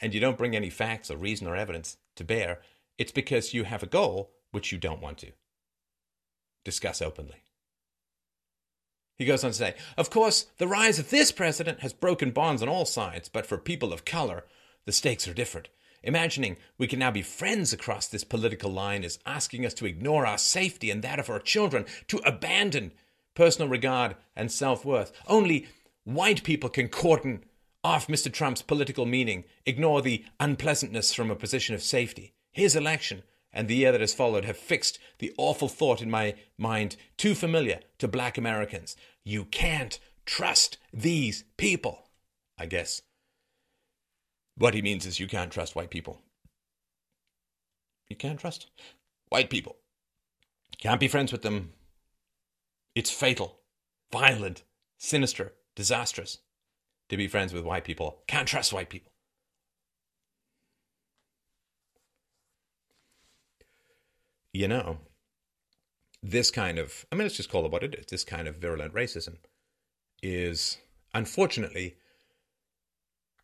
and 0.00 0.12
you 0.12 0.20
don't 0.20 0.38
bring 0.38 0.56
any 0.56 0.70
facts 0.70 1.10
or 1.10 1.16
reason 1.16 1.46
or 1.46 1.54
evidence 1.54 1.96
to 2.16 2.24
bear, 2.24 2.60
it's 2.98 3.12
because 3.12 3.54
you 3.54 3.64
have 3.64 3.82
a 3.82 3.86
goal 3.86 4.32
which 4.50 4.72
you 4.72 4.78
don't 4.78 5.00
want 5.00 5.18
to 5.18 5.32
discuss 6.64 7.00
openly. 7.02 7.42
He 9.16 9.24
goes 9.24 9.44
on 9.44 9.52
to 9.52 9.56
say, 9.56 9.74
Of 9.96 10.10
course, 10.10 10.46
the 10.58 10.66
rise 10.66 10.98
of 10.98 11.10
this 11.10 11.30
president 11.30 11.80
has 11.80 11.92
broken 11.92 12.30
bonds 12.30 12.62
on 12.62 12.68
all 12.68 12.84
sides, 12.84 13.28
but 13.28 13.46
for 13.46 13.58
people 13.58 13.92
of 13.92 14.04
color, 14.04 14.44
the 14.86 14.92
stakes 14.92 15.28
are 15.28 15.34
different. 15.34 15.68
Imagining 16.02 16.58
we 16.76 16.86
can 16.86 16.98
now 16.98 17.10
be 17.10 17.22
friends 17.22 17.72
across 17.72 18.06
this 18.06 18.24
political 18.24 18.70
line 18.70 19.04
is 19.04 19.18
asking 19.24 19.64
us 19.64 19.72
to 19.74 19.86
ignore 19.86 20.26
our 20.26 20.36
safety 20.36 20.90
and 20.90 21.02
that 21.02 21.18
of 21.18 21.30
our 21.30 21.38
children, 21.38 21.86
to 22.08 22.18
abandon 22.18 22.92
personal 23.34 23.68
regard 23.68 24.16
and 24.36 24.50
self 24.50 24.84
worth. 24.84 25.12
Only 25.26 25.66
white 26.04 26.42
people 26.42 26.68
can 26.68 26.88
cordon 26.88 27.44
off 27.82 28.06
Mr. 28.06 28.32
Trump's 28.32 28.62
political 28.62 29.06
meaning, 29.06 29.44
ignore 29.66 30.02
the 30.02 30.24
unpleasantness 30.40 31.12
from 31.12 31.30
a 31.30 31.36
position 31.36 31.74
of 31.74 31.82
safety. 31.82 32.32
His 32.50 32.74
election 32.74 33.22
and 33.54 33.68
the 33.68 33.76
year 33.76 33.92
that 33.92 34.00
has 34.00 34.12
followed 34.12 34.44
have 34.44 34.58
fixed 34.58 34.98
the 35.20 35.32
awful 35.38 35.68
thought 35.68 36.02
in 36.02 36.10
my 36.10 36.34
mind, 36.58 36.96
too 37.16 37.34
familiar 37.34 37.80
to 37.98 38.08
black 38.08 38.36
Americans. 38.36 38.96
You 39.22 39.44
can't 39.46 39.98
trust 40.26 40.76
these 40.92 41.44
people. 41.56 42.10
I 42.58 42.66
guess 42.66 43.00
what 44.56 44.74
he 44.74 44.82
means 44.82 45.06
is 45.06 45.20
you 45.20 45.28
can't 45.28 45.52
trust 45.52 45.74
white 45.74 45.90
people. 45.90 46.20
You 48.08 48.16
can't 48.16 48.38
trust 48.38 48.66
white 49.28 49.48
people. 49.48 49.76
Can't 50.78 51.00
be 51.00 51.08
friends 51.08 51.32
with 51.32 51.42
them. 51.42 51.72
It's 52.94 53.10
fatal, 53.10 53.60
violent, 54.12 54.64
sinister, 54.98 55.54
disastrous 55.74 56.38
to 57.08 57.16
be 57.16 57.28
friends 57.28 57.52
with 57.52 57.64
white 57.64 57.84
people. 57.84 58.22
Can't 58.26 58.48
trust 58.48 58.72
white 58.72 58.90
people. 58.90 59.12
You 64.54 64.68
know, 64.68 64.98
this 66.22 66.50
kind 66.50 66.78
of, 66.78 67.04
I 67.12 67.16
mean, 67.16 67.24
let's 67.24 67.36
just 67.36 67.50
call 67.50 67.66
it 67.66 67.72
what 67.72 67.82
it 67.82 67.94
is 67.94 68.06
this 68.06 68.24
kind 68.24 68.48
of 68.48 68.56
virulent 68.56 68.94
racism 68.94 69.36
is 70.22 70.78
unfortunately 71.12 71.96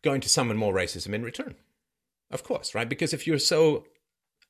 going 0.01 0.21
to 0.21 0.29
summon 0.29 0.57
more 0.57 0.73
racism 0.73 1.13
in 1.13 1.23
return. 1.23 1.55
Of 2.31 2.43
course, 2.43 2.73
right? 2.73 2.89
Because 2.89 3.13
if 3.13 3.27
you're 3.27 3.37
so 3.37 3.85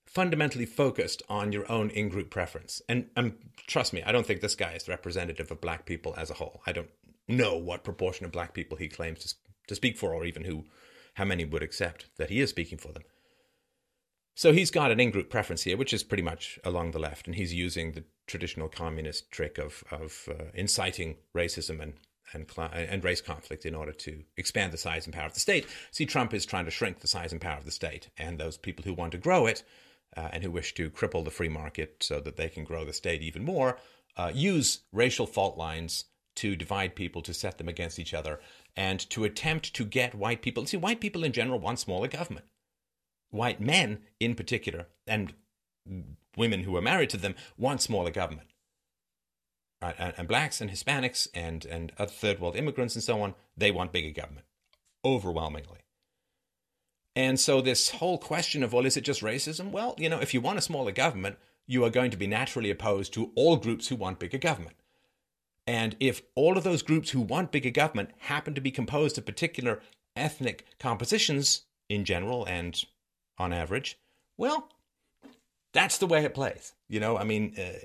fundamentally 0.06 0.67
focused 0.67 1.24
on 1.28 1.52
your 1.52 1.69
own 1.69 1.89
in 1.89 2.10
group 2.10 2.30
preference, 2.30 2.82
and, 2.88 3.10
and 3.17 3.34
trust 3.67 3.91
me, 3.91 4.04
I 4.04 4.12
don't 4.12 4.26
think 4.26 4.39
this 4.39 4.56
guy 4.56 4.74
is 4.74 4.88
representative 4.88 5.50
of 5.52 5.60
black 5.60 5.86
people 5.86 6.13
as 6.15 6.30
a 6.30 6.36
whole. 6.36 6.62
I 6.65 6.71
don't 6.71 6.89
know 7.28 7.58
what 7.58 7.84
proportion 7.84 8.26
of 8.26 8.32
black 8.32 8.54
people 8.54 8.78
he 8.78 8.88
claims 8.88 9.19
to, 9.26 9.36
to 9.67 9.76
speak 9.76 9.97
for, 9.97 10.13
or 10.13 10.26
even 10.26 10.43
who, 10.43 10.65
how 11.15 11.26
many 11.26 11.43
would 11.43 11.63
accept 11.63 12.06
that 12.17 12.30
he 12.30 12.39
is 12.39 12.52
speaking 12.52 12.78
for 12.78 12.91
them. 12.93 13.04
So 14.36 14.54
he's 14.54 14.72
got 14.72 14.91
an 14.91 15.00
in 15.00 15.12
group 15.12 15.30
preference 15.30 15.63
here, 15.63 15.78
which 15.78 15.94
is 15.94 16.04
pretty 16.04 16.24
much 16.24 16.58
along 16.63 16.91
the 16.91 17.00
left, 17.00 17.28
and 17.28 17.36
he's 17.36 17.54
using 17.54 17.91
the 17.91 18.04
traditional 18.28 18.70
communist 18.70 19.30
trick 19.32 19.58
of, 19.58 19.84
of 19.91 20.30
uh, 20.30 20.46
inciting 20.54 21.17
racism 21.36 21.82
and, 21.82 21.94
and, 22.34 22.50
and 22.74 23.04
race 23.04 23.22
conflict 23.22 23.65
in 23.65 23.76
order 23.76 23.91
to 23.91 24.24
expand 24.38 24.72
the 24.72 24.78
size 24.78 25.06
and 25.06 25.13
power 25.13 25.26
of 25.26 25.34
the 25.34 25.39
state. 25.39 25.67
See, 25.91 26.06
Trump 26.06 26.34
is 26.34 26.46
trying 26.46 26.65
to 26.65 26.72
shrink 26.72 27.00
the 27.00 27.08
size 27.08 27.32
and 27.32 27.41
power 27.41 27.58
of 27.58 27.65
the 27.65 27.72
state, 27.72 28.10
and 28.17 28.38
those 28.38 28.58
people 28.58 28.86
who 28.86 28.94
want 28.94 29.12
to 29.12 29.17
grow 29.17 29.46
it 29.46 29.63
uh, 30.15 30.30
and 30.32 30.44
who 30.44 30.52
wish 30.52 30.74
to 30.76 30.89
cripple 30.89 31.24
the 31.24 31.32
free 31.32 31.50
market 31.50 31.98
so 32.00 32.20
that 32.22 32.38
they 32.38 32.50
can 32.50 32.63
grow 32.63 32.86
the 32.86 32.94
state 32.94 33.22
even 33.22 33.44
more 33.44 33.78
uh, 34.17 34.32
use 34.34 34.82
racial 34.91 35.26
fault 35.26 35.58
lines 35.58 36.06
to 36.36 36.56
divide 36.56 36.96
people, 36.96 37.22
to 37.22 37.34
set 37.34 37.58
them 37.58 37.67
against 37.67 38.00
each 38.00 38.13
other, 38.13 38.39
and 38.76 39.10
to 39.10 39.24
attempt 39.24 39.74
to 39.74 39.84
get 39.84 40.15
white 40.15 40.41
people. 40.41 40.65
See, 40.65 40.78
white 40.78 41.02
people 41.02 41.24
in 41.24 41.34
general 41.34 41.60
want 41.60 41.80
smaller 41.80 42.08
government 42.08 42.46
white 43.32 43.60
men 43.60 44.00
in 44.20 44.36
particular, 44.36 44.88
and 45.08 45.34
women 46.38 46.63
who 46.63 46.76
are 46.76 46.82
married 46.82 47.10
to 47.10 47.17
them, 47.17 47.36
want 47.58 47.82
smaller 47.82 48.12
government. 48.12 48.50
Right? 49.82 49.96
And, 49.98 50.13
and 50.17 50.28
blacks 50.28 50.62
and 50.62 50.70
Hispanics 50.70 51.28
and, 51.34 51.65
and 51.65 51.91
other 51.98 52.12
third 52.12 52.39
world 52.39 52.56
immigrants 52.56 52.96
and 52.96 53.04
so 53.04 53.22
on, 53.22 53.34
they 53.58 53.72
want 53.72 53.91
bigger 53.91 54.12
government, 54.12 54.46
overwhelmingly. 55.04 55.80
And 57.15 57.39
so, 57.39 57.60
this 57.60 57.89
whole 57.89 58.17
question 58.17 58.63
of, 58.63 58.72
well, 58.72 58.86
is 58.86 58.96
it 58.96 59.04
just 59.04 59.22
racism? 59.22 59.72
Well, 59.72 59.96
you 59.98 60.08
know, 60.08 60.20
if 60.20 60.34
you 60.34 60.39
want 60.39 60.60
a 60.60 60.62
smaller 60.62 60.91
government, 60.91 61.38
you 61.67 61.84
are 61.84 61.89
going 61.89 62.12
to 62.12 62.17
be 62.17 62.28
naturally 62.28 62.70
opposed 62.70 63.13
to 63.13 63.32
all 63.36 63.58
groups 63.58 63.88
who 63.88 63.96
want 63.96 64.20
bigger 64.20 64.38
government. 64.38 64.78
And 65.67 65.96
if 66.00 66.22
all 66.36 66.58
of 66.58 66.63
those 66.63 66.82
groups 66.82 67.12
who 67.12 67.22
want 67.22 67.52
bigger 67.52 67.70
government 67.70 68.12
happen 68.20 68.56
to 68.56 68.62
be 68.62 68.72
composed 68.72 69.17
of 69.17 69.26
particular 69.26 69.82
ethnic 70.15 70.65
compositions 70.80 71.63
in 71.89 72.06
general 72.06 72.46
and 72.46 72.84
on 73.38 73.54
average, 73.54 73.98
well, 74.38 74.70
that's 75.74 75.98
the 75.98 76.08
way 76.08 76.24
it 76.24 76.34
plays. 76.34 76.74
You 76.88 77.00
know, 77.00 77.17
I 77.17 77.24
mean, 77.24 77.56
uh, 77.58 77.80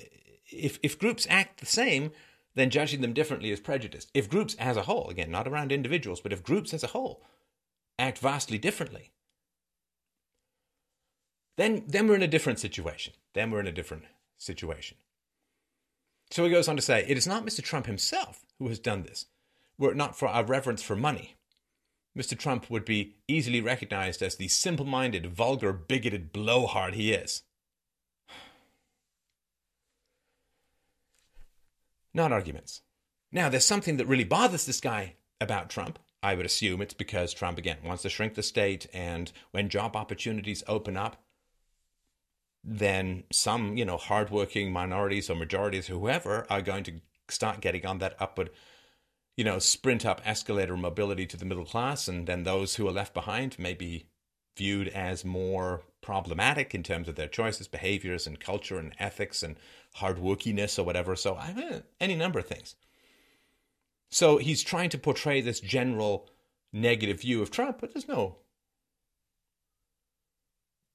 if 0.51 0.79
if 0.83 0.99
groups 0.99 1.27
act 1.31 1.61
the 1.61 1.67
same, 1.67 2.13
then 2.55 2.71
judging 2.71 3.01
them 3.01 3.13
differently 3.13 3.51
is 3.51 3.61
prejudiced. 3.61 4.11
If 4.15 4.31
groups 4.31 4.55
as 4.59 4.77
a 4.77 4.83
whole, 4.83 5.09
again, 5.09 5.31
not 5.31 5.47
around 5.47 5.73
individuals, 5.73 6.21
but 6.21 6.33
if 6.33 6.43
groups 6.43 6.75
as 6.75 6.83
a 6.83 6.89
whole 6.89 7.23
act 7.99 8.19
vastly 8.19 8.59
differently, 8.59 9.13
then 11.57 11.85
then 11.87 12.09
we're 12.09 12.17
in 12.17 12.23
a 12.23 12.29
different 12.29 12.59
situation. 12.59 13.15
Then 13.35 13.51
we're 13.51 13.61
in 13.61 13.67
a 13.67 13.73
different 13.73 14.05
situation. 14.39 14.97
So 16.31 16.45
he 16.45 16.51
goes 16.51 16.69
on 16.69 16.77
to 16.77 16.83
say, 16.83 17.05
it 17.07 17.17
is 17.17 17.27
not 17.27 17.47
Mr. 17.47 17.63
Trump 17.63 17.87
himself 17.87 18.45
who 18.59 18.69
has 18.69 18.79
done 18.79 19.03
this, 19.03 19.27
were 19.79 19.93
it 19.93 19.97
not 19.97 20.19
for 20.19 20.29
our 20.29 20.45
reverence 20.45 20.83
for 20.83 20.97
money. 20.97 21.37
Mr. 22.16 22.38
Trump 22.38 22.70
would 22.70 22.85
be 22.85 23.16
easily 23.29 23.61
recognized 23.61 24.22
as 24.22 24.37
the 24.37 24.48
simple 24.48 24.87
minded, 24.87 25.26
vulgar, 25.26 25.72
bigoted 25.72 26.33
blowhard 26.33 26.94
he 26.94 27.12
is. 27.12 27.42
Not 32.14 32.33
arguments. 32.33 32.81
Now, 33.31 33.50
there's 33.50 33.66
something 33.66 33.98
that 33.98 34.07
really 34.07 34.24
bothers 34.24 34.64
this 34.64 34.81
guy 34.81 35.16
about 35.40 35.68
Trump. 35.68 35.98
I 36.22 36.35
would 36.35 36.46
assume 36.46 36.81
it's 36.81 36.94
because 36.94 37.35
Trump, 37.35 37.59
again, 37.59 37.76
wants 37.85 38.02
to 38.02 38.09
shrink 38.09 38.35
the 38.35 38.42
state, 38.42 38.87
and 38.94 39.31
when 39.50 39.68
job 39.68 39.94
opportunities 39.94 40.64
open 40.66 40.96
up, 40.96 41.22
then 42.64 43.24
some, 43.31 43.76
you 43.76 43.85
know, 43.85 43.98
hardworking 43.98 44.72
minorities 44.72 45.29
or 45.29 45.37
majorities, 45.37 45.90
or 45.90 45.94
whoever, 45.94 46.46
are 46.48 46.62
going 46.62 46.85
to 46.85 47.00
start 47.29 47.61
getting 47.61 47.85
on 47.85 47.98
that 47.98 48.16
upward 48.18 48.50
you 49.37 49.44
know, 49.44 49.59
sprint 49.59 50.07
up 50.07 50.20
escalator 50.25 50.77
mobility 50.77 51.27
to 51.27 51.37
the 51.37 51.44
middle 51.44 51.64
class, 51.64 52.09
and 52.09 52.27
then 52.27 52.42
those 52.42 52.77
who 52.77 52.88
are 52.88 52.92
left 52.92 53.14
behind 53.14 53.59
may 53.59 53.75
be 53.75 54.07
viewed 54.57 54.88
as 54.88 55.25
more 55.25 55.83
problematic 56.01 56.75
in 56.75 56.83
terms 56.83 57.09
of 57.09 57.16
their 57.16 57.29
choices, 57.29 57.68
behaviors, 57.68 58.27
and 58.27 58.40
culture, 58.40 58.79
and 58.79 58.94
ethics, 58.99 59.42
and 59.42 59.57
hardworkiness, 59.96 60.79
or 60.79 60.85
whatever. 60.85 61.14
So, 61.14 61.37
I 61.37 61.53
mean, 61.53 61.83
any 62.01 62.14
number 62.14 62.38
of 62.38 62.46
things. 62.46 62.77
So 64.11 64.38
he's 64.38 64.62
trying 64.62 64.90
to 64.90 64.99
portray 64.99 65.40
this 65.40 65.61
general 65.61 66.31
negative 66.72 67.20
view 67.20 67.42
of 67.42 67.51
Trump, 67.51 67.79
but 67.81 67.92
there's 67.92 68.09
no 68.09 68.37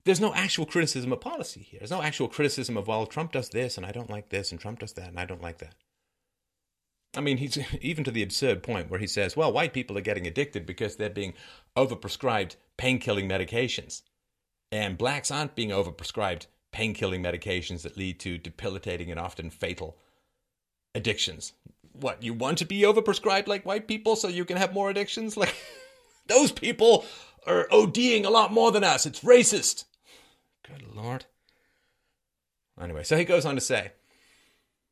there's 0.04 0.19
no 0.19 0.34
actual 0.34 0.65
criticism 0.65 1.13
of 1.13 1.21
policy 1.21 1.62
here. 1.62 1.80
There's 1.80 1.91
no 1.91 2.01
actual 2.01 2.27
criticism 2.27 2.75
of 2.75 2.88
well, 2.88 3.06
Trump 3.06 3.34
does 3.34 3.49
this 3.49 3.77
and 3.77 3.86
I 3.86 3.91
don't 3.91 4.10
like 4.10 4.30
this, 4.30 4.51
and 4.51 4.60
Trump 4.60 4.80
does 4.80 4.93
that 4.93 5.10
and 5.10 5.19
I 5.19 5.25
don't 5.25 5.41
like 5.41 5.60
that. 5.60 5.75
I 7.15 7.21
mean, 7.21 7.38
he's 7.38 7.58
even 7.82 8.04
to 8.04 8.12
the 8.12 8.24
absurd 8.24 8.63
point 8.63 8.89
where 8.89 9.00
he 9.00 9.08
says, 9.08 9.36
well, 9.36 9.52
white 9.52 9.74
people 9.74 9.97
are 9.97 10.02
getting 10.02 10.28
addicted 10.28 10.65
because 10.65 10.95
they're 10.95 11.10
being 11.10 11.34
overprescribed 11.76 12.56
pain 12.78 13.00
killing 13.00 13.28
medications. 13.28 14.02
And 14.71 14.97
blacks 14.97 15.32
aren't 15.32 15.56
being 15.56 15.69
overprescribed 15.69 16.47
pain 16.71 16.93
killing 16.93 17.21
medications 17.21 17.82
that 17.82 17.97
lead 17.97 18.19
to 18.21 18.38
debilitating 18.38 19.12
and 19.12 19.19
often 19.19 19.50
fatal 19.50 19.97
addictions. 20.95 21.54
What, 21.93 22.24
you 22.24 22.34
want 22.34 22.58
to 22.60 22.65
be 22.65 22.82
overprescribed 22.82 23.47
like 23.47 23.65
white 23.65 23.88
people 23.88 24.15
so 24.15 24.30
you 24.30 24.45
can 24.45 24.58
have 24.58 24.74
more 24.74 24.89
addictions? 24.89 25.38
Like, 25.41 25.56
those 26.28 26.52
people 26.52 27.04
are 27.45 27.67
ODing 27.71 28.26
a 28.26 28.30
lot 28.30 28.54
more 28.54 28.71
than 28.71 28.84
us. 28.84 29.06
It's 29.06 29.21
racist. 29.21 29.86
Good 30.65 30.95
Lord. 30.95 31.26
Anyway, 32.80 33.04
so 33.04 33.17
he 33.17 33.26
goes 33.26 33.45
on 33.45 33.56
to 33.56 33.62
say, 33.62 33.91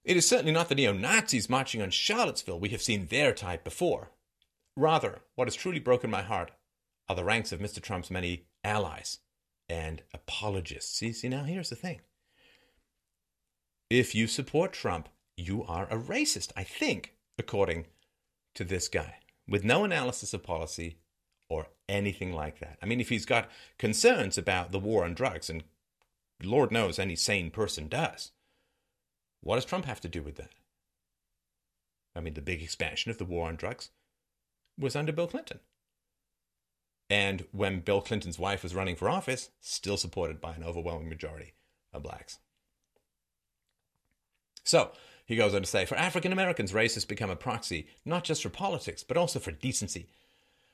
it 0.03 0.17
is 0.17 0.27
certainly 0.27 0.51
not 0.51 0.69
the 0.69 0.75
neo 0.75 0.93
Nazis 0.93 1.49
marching 1.49 1.81
on 1.81 1.91
Charlottesville. 1.91 2.59
We 2.59 2.69
have 2.69 2.81
seen 2.81 3.07
their 3.07 3.33
type 3.33 3.63
before. 3.63 4.11
Rather, 4.75 5.19
what 5.35 5.47
has 5.47 5.55
truly 5.55 5.79
broken 5.79 6.09
my 6.09 6.21
heart 6.21 6.51
are 7.07 7.15
the 7.15 7.23
ranks 7.23 7.51
of 7.51 7.59
Mr. 7.59 7.81
Trump's 7.81 8.11
many 8.11 8.45
allies 8.63 9.19
and 9.67 10.03
apologists. 10.13 10.97
See, 10.97 11.11
see, 11.11 11.29
now 11.29 11.43
here's 11.43 11.69
the 11.69 11.75
thing. 11.75 12.01
If 13.89 14.13
you 14.13 14.27
support 14.27 14.73
Trump, 14.73 15.09
you 15.35 15.63
are 15.63 15.87
a 15.89 15.97
racist, 15.97 16.51
I 16.55 16.63
think, 16.63 17.15
according 17.37 17.87
to 18.55 18.63
this 18.63 18.87
guy, 18.87 19.15
with 19.47 19.63
no 19.63 19.83
analysis 19.83 20.33
of 20.33 20.43
policy 20.43 20.97
or 21.49 21.67
anything 21.87 22.33
like 22.33 22.59
that. 22.59 22.77
I 22.81 22.85
mean, 22.85 23.01
if 23.01 23.09
he's 23.09 23.25
got 23.25 23.49
concerns 23.77 24.37
about 24.37 24.71
the 24.71 24.79
war 24.79 25.03
on 25.03 25.13
drugs, 25.13 25.49
and 25.49 25.63
Lord 26.43 26.71
knows 26.71 26.99
any 26.99 27.15
sane 27.15 27.49
person 27.51 27.87
does, 27.87 28.31
what 29.41 29.55
does 29.55 29.65
Trump 29.65 29.85
have 29.85 30.01
to 30.01 30.07
do 30.07 30.21
with 30.21 30.35
that? 30.35 30.51
I 32.15 32.21
mean, 32.21 32.33
the 32.33 32.41
big 32.41 32.61
expansion 32.61 33.11
of 33.11 33.17
the 33.17 33.25
war 33.25 33.47
on 33.47 33.55
drugs 33.55 33.89
was 34.77 34.95
under 34.95 35.11
Bill 35.11 35.27
Clinton. 35.27 35.59
And 37.09 37.45
when 37.51 37.79
Bill 37.79 38.01
Clinton's 38.01 38.37
wife 38.37 38.61
was 38.61 38.75
running 38.75 38.95
for 38.95 39.09
office, 39.09 39.49
still 39.61 39.97
supported 39.97 40.39
by 40.39 40.53
an 40.53 40.63
overwhelming 40.63 41.09
majority 41.09 41.53
of 41.91 42.03
blacks. 42.03 42.39
So, 44.63 44.91
he 45.25 45.35
goes 45.35 45.53
on 45.55 45.61
to 45.61 45.67
say, 45.67 45.85
for 45.85 45.95
African 45.95 46.31
Americans, 46.31 46.73
race 46.73 46.93
has 46.95 47.05
become 47.05 47.29
a 47.29 47.35
proxy 47.35 47.87
not 48.05 48.23
just 48.23 48.43
for 48.43 48.49
politics, 48.49 49.03
but 49.03 49.17
also 49.17 49.39
for 49.39 49.51
decency. 49.51 50.07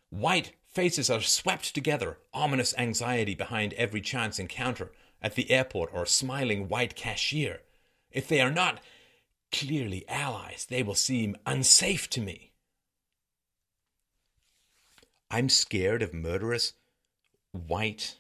White 0.09 0.53
faces 0.67 1.09
are 1.09 1.21
swept 1.21 1.73
together, 1.73 2.17
ominous 2.33 2.73
anxiety 2.77 3.35
behind 3.35 3.73
every 3.73 4.01
chance 4.01 4.39
encounter 4.39 4.91
at 5.21 5.35
the 5.35 5.49
airport 5.51 5.89
or 5.93 6.03
a 6.03 6.07
smiling 6.07 6.67
white 6.67 6.95
cashier. 6.95 7.61
If 8.15 8.29
they 8.29 8.39
are 8.39 8.49
not 8.49 8.79
clearly 9.51 10.07
allies, 10.07 10.65
they 10.69 10.81
will 10.81 10.95
seem 10.95 11.35
unsafe 11.45 12.09
to 12.11 12.21
me. 12.21 12.53
I'm 15.29 15.49
scared 15.49 16.01
of 16.01 16.13
murderous 16.13 16.73
white 17.51 18.15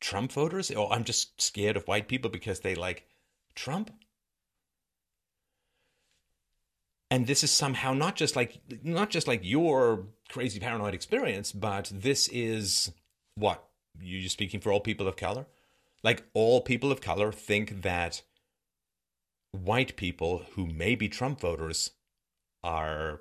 Trump 0.00 0.32
voters, 0.32 0.70
or 0.70 0.90
I'm 0.90 1.04
just 1.04 1.40
scared 1.40 1.76
of 1.76 1.86
white 1.86 2.08
people 2.08 2.30
because 2.30 2.60
they 2.60 2.74
like 2.74 3.06
Trump. 3.54 3.92
And 7.10 7.26
this 7.26 7.44
is 7.44 7.50
somehow 7.50 7.92
not 7.92 8.16
just 8.16 8.34
like 8.34 8.60
not 8.82 9.10
just 9.10 9.28
like 9.28 9.40
your 9.42 10.06
crazy 10.30 10.58
paranoid 10.58 10.94
experience, 10.94 11.52
but 11.52 11.90
this 11.92 12.28
is 12.28 12.92
what 13.34 13.62
you're 14.00 14.30
speaking 14.30 14.60
for 14.60 14.72
all 14.72 14.80
people 14.80 15.06
of 15.06 15.16
color. 15.16 15.46
Like 16.02 16.24
all 16.32 16.60
people 16.60 16.92
of 16.92 17.00
color 17.00 17.32
think 17.32 17.82
that 17.82 18.22
white 19.52 19.96
people 19.96 20.44
who 20.52 20.66
may 20.66 20.94
be 20.94 21.08
Trump 21.08 21.40
voters 21.40 21.92
are 22.62 23.20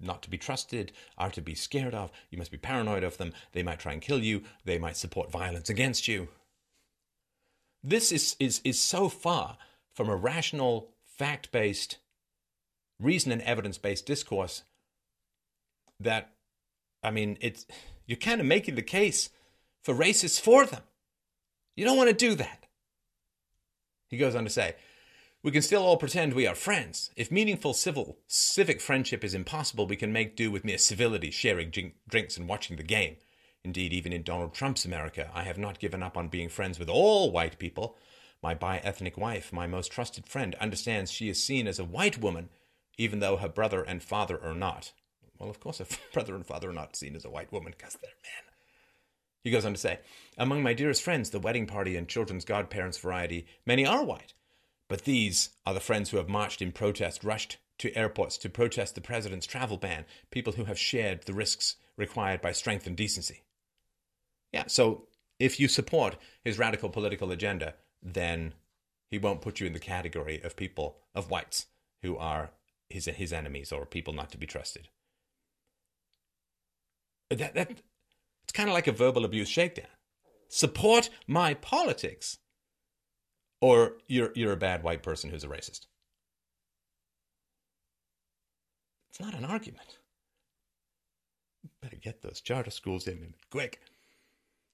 not 0.00 0.22
to 0.22 0.30
be 0.30 0.38
trusted, 0.38 0.92
are 1.16 1.30
to 1.30 1.40
be 1.40 1.54
scared 1.54 1.94
of. 1.94 2.10
You 2.30 2.38
must 2.38 2.50
be 2.50 2.58
paranoid 2.58 3.04
of 3.04 3.16
them. 3.16 3.32
They 3.52 3.62
might 3.62 3.78
try 3.78 3.92
and 3.92 4.02
kill 4.02 4.22
you. 4.22 4.42
They 4.64 4.78
might 4.78 4.96
support 4.96 5.30
violence 5.30 5.70
against 5.70 6.08
you. 6.08 6.28
This 7.82 8.12
is, 8.12 8.36
is, 8.40 8.60
is 8.64 8.80
so 8.80 9.08
far 9.08 9.56
from 9.94 10.08
a 10.08 10.16
rational, 10.16 10.90
fact 11.06 11.52
based, 11.52 11.98
reason 13.00 13.30
and 13.32 13.42
evidence 13.42 13.78
based 13.78 14.06
discourse 14.06 14.62
that, 16.00 16.32
I 17.02 17.10
mean, 17.10 17.38
it's, 17.40 17.66
you're 18.06 18.16
kind 18.16 18.40
of 18.40 18.46
making 18.46 18.74
the 18.74 18.82
case 18.82 19.30
for 19.82 19.94
racists 19.94 20.40
for 20.40 20.66
them. 20.66 20.82
You 21.76 21.84
don't 21.84 21.96
want 21.96 22.10
to 22.10 22.14
do 22.14 22.34
that. 22.36 22.66
He 24.08 24.16
goes 24.16 24.34
on 24.34 24.44
to 24.44 24.50
say, 24.50 24.76
we 25.42 25.50
can 25.50 25.60
still 25.60 25.82
all 25.82 25.98
pretend 25.98 26.32
we 26.32 26.46
are 26.46 26.54
friends. 26.54 27.10
If 27.16 27.30
meaningful 27.30 27.74
civil 27.74 28.18
civic 28.26 28.80
friendship 28.80 29.22
is 29.22 29.34
impossible, 29.34 29.86
we 29.86 29.96
can 29.96 30.12
make 30.12 30.36
do 30.36 30.50
with 30.50 30.64
mere 30.64 30.78
civility, 30.78 31.30
sharing 31.30 31.70
drinks 32.08 32.36
and 32.36 32.48
watching 32.48 32.76
the 32.76 32.82
game. 32.82 33.16
Indeed, 33.62 33.92
even 33.92 34.12
in 34.12 34.22
Donald 34.22 34.54
Trump's 34.54 34.84
America, 34.84 35.30
I 35.34 35.42
have 35.42 35.58
not 35.58 35.78
given 35.78 36.02
up 36.02 36.16
on 36.16 36.28
being 36.28 36.48
friends 36.48 36.78
with 36.78 36.88
all 36.88 37.30
white 37.30 37.58
people. 37.58 37.98
My 38.42 38.54
bi 38.54 38.78
ethnic 38.78 39.18
wife, 39.18 39.52
my 39.52 39.66
most 39.66 39.90
trusted 39.90 40.26
friend, 40.26 40.54
understands 40.60 41.10
she 41.10 41.28
is 41.28 41.42
seen 41.42 41.66
as 41.66 41.78
a 41.78 41.84
white 41.84 42.18
woman, 42.18 42.50
even 42.96 43.20
though 43.20 43.36
her 43.36 43.48
brother 43.48 43.82
and 43.82 44.02
father 44.02 44.42
are 44.42 44.54
not. 44.54 44.92
Well, 45.38 45.50
of 45.50 45.60
course, 45.60 45.78
her 45.78 45.86
brother 46.12 46.34
and 46.34 46.46
father 46.46 46.70
are 46.70 46.74
not 46.74 46.96
seen 46.96 47.16
as 47.16 47.24
a 47.24 47.30
white 47.30 47.52
woman 47.52 47.74
because 47.76 47.98
they're 48.00 48.10
men. 48.22 48.53
He 49.44 49.50
goes 49.50 49.66
on 49.66 49.74
to 49.74 49.78
say, 49.78 50.00
Among 50.38 50.62
my 50.62 50.72
dearest 50.72 51.02
friends, 51.02 51.30
the 51.30 51.38
wedding 51.38 51.66
party 51.66 51.96
and 51.96 52.08
children's 52.08 52.46
godparents 52.46 52.98
variety, 52.98 53.46
many 53.66 53.86
are 53.86 54.02
white. 54.02 54.32
But 54.88 55.04
these 55.04 55.50
are 55.66 55.74
the 55.74 55.80
friends 55.80 56.10
who 56.10 56.16
have 56.16 56.28
marched 56.28 56.62
in 56.62 56.72
protest, 56.72 57.22
rushed 57.22 57.58
to 57.78 57.94
airports 57.96 58.38
to 58.38 58.48
protest 58.48 58.94
the 58.94 59.00
president's 59.00 59.46
travel 59.46 59.76
ban, 59.76 60.06
people 60.30 60.54
who 60.54 60.64
have 60.64 60.78
shared 60.78 61.22
the 61.22 61.34
risks 61.34 61.76
required 61.96 62.40
by 62.40 62.52
strength 62.52 62.86
and 62.86 62.96
decency. 62.96 63.42
Yeah, 64.52 64.64
so 64.66 65.08
if 65.38 65.60
you 65.60 65.68
support 65.68 66.16
his 66.42 66.58
radical 66.58 66.88
political 66.88 67.30
agenda, 67.30 67.74
then 68.02 68.54
he 69.10 69.18
won't 69.18 69.42
put 69.42 69.60
you 69.60 69.66
in 69.66 69.72
the 69.72 69.78
category 69.78 70.40
of 70.42 70.56
people, 70.56 70.98
of 71.14 71.30
whites, 71.30 71.66
who 72.02 72.16
are 72.16 72.52
his, 72.88 73.06
his 73.06 73.32
enemies 73.32 73.72
or 73.72 73.84
people 73.84 74.14
not 74.14 74.30
to 74.30 74.38
be 74.38 74.46
trusted. 74.46 74.88
That, 77.30 77.54
that, 77.54 77.82
it's 78.44 78.52
kind 78.52 78.68
of 78.68 78.74
like 78.74 78.86
a 78.86 78.92
verbal 78.92 79.24
abuse 79.24 79.48
shakedown. 79.48 79.86
Support 80.48 81.10
my 81.26 81.54
politics, 81.54 82.38
or 83.60 83.94
you're, 84.06 84.30
you're 84.34 84.52
a 84.52 84.56
bad 84.56 84.82
white 84.82 85.02
person 85.02 85.30
who's 85.30 85.44
a 85.44 85.48
racist. 85.48 85.86
It's 89.10 89.20
not 89.20 89.34
an 89.34 89.44
argument. 89.44 89.98
Better 91.80 91.96
get 91.96 92.22
those 92.22 92.40
charter 92.40 92.70
schools 92.70 93.06
in 93.06 93.34
quick. 93.50 93.80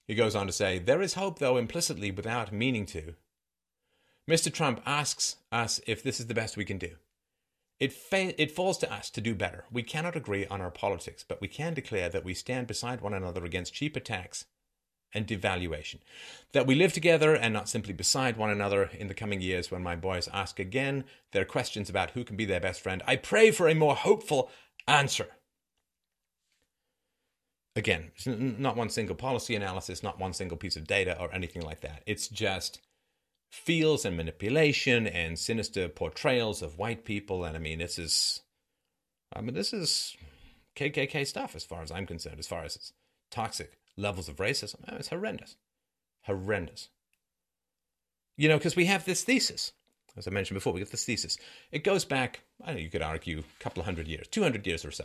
He 0.06 0.14
goes 0.14 0.35
on 0.35 0.46
to 0.46 0.52
say, 0.52 0.78
There 0.78 1.02
is 1.02 1.14
hope, 1.14 1.38
though 1.38 1.56
implicitly 1.56 2.11
without 2.11 2.52
meaning 2.52 2.87
to. 2.87 3.14
Mr. 4.28 4.52
Trump 4.52 4.80
asks 4.87 5.37
us 5.52 5.80
if 5.87 6.02
this 6.02 6.20
is 6.20 6.26
the 6.26 6.35
best 6.35 6.56
we 6.56 6.64
can 6.64 6.78
do. 6.78 6.96
It, 7.80 7.94
fa- 7.94 8.40
it 8.40 8.52
falls 8.52 8.76
to 8.78 8.92
us 8.92 9.08
to 9.10 9.22
do 9.22 9.34
better. 9.34 9.64
We 9.72 9.82
cannot 9.82 10.14
agree 10.14 10.46
on 10.46 10.60
our 10.60 10.70
politics, 10.70 11.24
but 11.26 11.40
we 11.40 11.48
can 11.48 11.72
declare 11.72 12.10
that 12.10 12.24
we 12.24 12.34
stand 12.34 12.66
beside 12.66 13.00
one 13.00 13.14
another 13.14 13.44
against 13.44 13.74
cheap 13.74 13.96
attacks 13.96 14.44
and 15.12 15.26
devaluation. 15.26 15.96
That 16.52 16.66
we 16.66 16.74
live 16.74 16.92
together 16.92 17.34
and 17.34 17.52
not 17.54 17.68
simply 17.68 17.94
beside 17.94 18.36
one 18.36 18.50
another 18.50 18.90
in 18.92 19.08
the 19.08 19.14
coming 19.14 19.40
years 19.40 19.70
when 19.70 19.82
my 19.82 19.96
boys 19.96 20.28
ask 20.32 20.60
again 20.60 21.04
their 21.32 21.46
questions 21.46 21.88
about 21.88 22.10
who 22.12 22.22
can 22.22 22.36
be 22.36 22.44
their 22.44 22.60
best 22.60 22.80
friend. 22.80 23.02
I 23.06 23.16
pray 23.16 23.50
for 23.50 23.68
a 23.68 23.74
more 23.74 23.96
hopeful 23.96 24.50
answer. 24.86 25.28
Again, 27.76 28.10
not 28.26 28.76
one 28.76 28.90
single 28.90 29.16
policy 29.16 29.54
analysis, 29.54 30.02
not 30.02 30.18
one 30.18 30.32
single 30.32 30.56
piece 30.58 30.76
of 30.76 30.86
data 30.86 31.18
or 31.18 31.32
anything 31.32 31.62
like 31.62 31.80
that. 31.80 32.02
It's 32.04 32.28
just 32.28 32.80
feels 33.50 34.04
and 34.04 34.16
manipulation 34.16 35.06
and 35.06 35.38
sinister 35.38 35.88
portrayals 35.88 36.62
of 36.62 36.78
white 36.78 37.04
people. 37.04 37.44
And 37.44 37.56
I 37.56 37.60
mean, 37.60 37.80
this 37.80 37.98
is, 37.98 38.40
I 39.34 39.40
mean, 39.40 39.54
this 39.54 39.72
is 39.72 40.16
KKK 40.76 41.26
stuff 41.26 41.56
as 41.56 41.64
far 41.64 41.82
as 41.82 41.90
I'm 41.90 42.06
concerned, 42.06 42.38
as 42.38 42.46
far 42.46 42.64
as 42.64 42.76
it's 42.76 42.92
toxic 43.30 43.78
levels 43.96 44.28
of 44.28 44.36
racism. 44.36 44.76
Oh, 44.88 44.96
it's 44.96 45.08
horrendous. 45.08 45.56
Horrendous. 46.22 46.88
You 48.36 48.48
know, 48.48 48.56
because 48.56 48.76
we 48.76 48.86
have 48.86 49.04
this 49.04 49.24
thesis. 49.24 49.72
As 50.16 50.26
I 50.26 50.30
mentioned 50.30 50.56
before, 50.56 50.72
we 50.72 50.80
get 50.80 50.90
this 50.90 51.04
thesis. 51.04 51.36
It 51.70 51.84
goes 51.84 52.04
back, 52.04 52.40
I 52.64 52.72
know 52.72 52.78
you 52.78 52.90
could 52.90 53.02
argue, 53.02 53.40
a 53.40 53.62
couple 53.62 53.80
of 53.80 53.84
hundred 53.86 54.08
years, 54.08 54.26
200 54.28 54.66
years 54.66 54.84
or 54.84 54.90
so. 54.90 55.04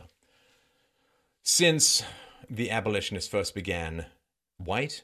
Since 1.44 2.04
the 2.50 2.72
abolitionists 2.72 3.30
first 3.30 3.54
began, 3.54 4.08
white, 4.58 5.04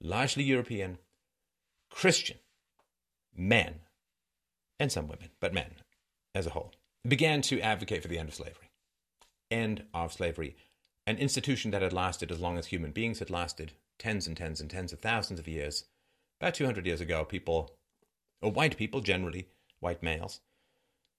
largely 0.00 0.44
European, 0.44 0.98
Christian 1.90 2.38
men, 3.38 3.80
and 4.78 4.90
some 4.90 5.08
women, 5.08 5.30
but 5.40 5.54
men 5.54 5.76
as 6.34 6.46
a 6.46 6.50
whole, 6.50 6.72
began 7.06 7.40
to 7.42 7.60
advocate 7.60 8.02
for 8.02 8.08
the 8.08 8.18
end 8.18 8.28
of 8.28 8.34
slavery. 8.34 8.70
End 9.50 9.84
of 9.94 10.12
slavery. 10.12 10.56
An 11.06 11.16
institution 11.16 11.70
that 11.70 11.82
had 11.82 11.92
lasted 11.92 12.30
as 12.30 12.40
long 12.40 12.58
as 12.58 12.66
human 12.66 12.90
beings 12.90 13.18
had 13.18 13.30
lasted, 13.30 13.72
tens 13.98 14.26
and 14.26 14.36
tens 14.36 14.60
and 14.60 14.68
tens 14.68 14.92
of 14.92 15.00
thousands 15.00 15.40
of 15.40 15.48
years. 15.48 15.84
About 16.40 16.54
200 16.54 16.86
years 16.86 17.00
ago, 17.00 17.24
people, 17.24 17.76
or 18.42 18.52
white 18.52 18.76
people 18.76 19.00
generally, 19.00 19.48
white 19.80 20.02
males, 20.02 20.40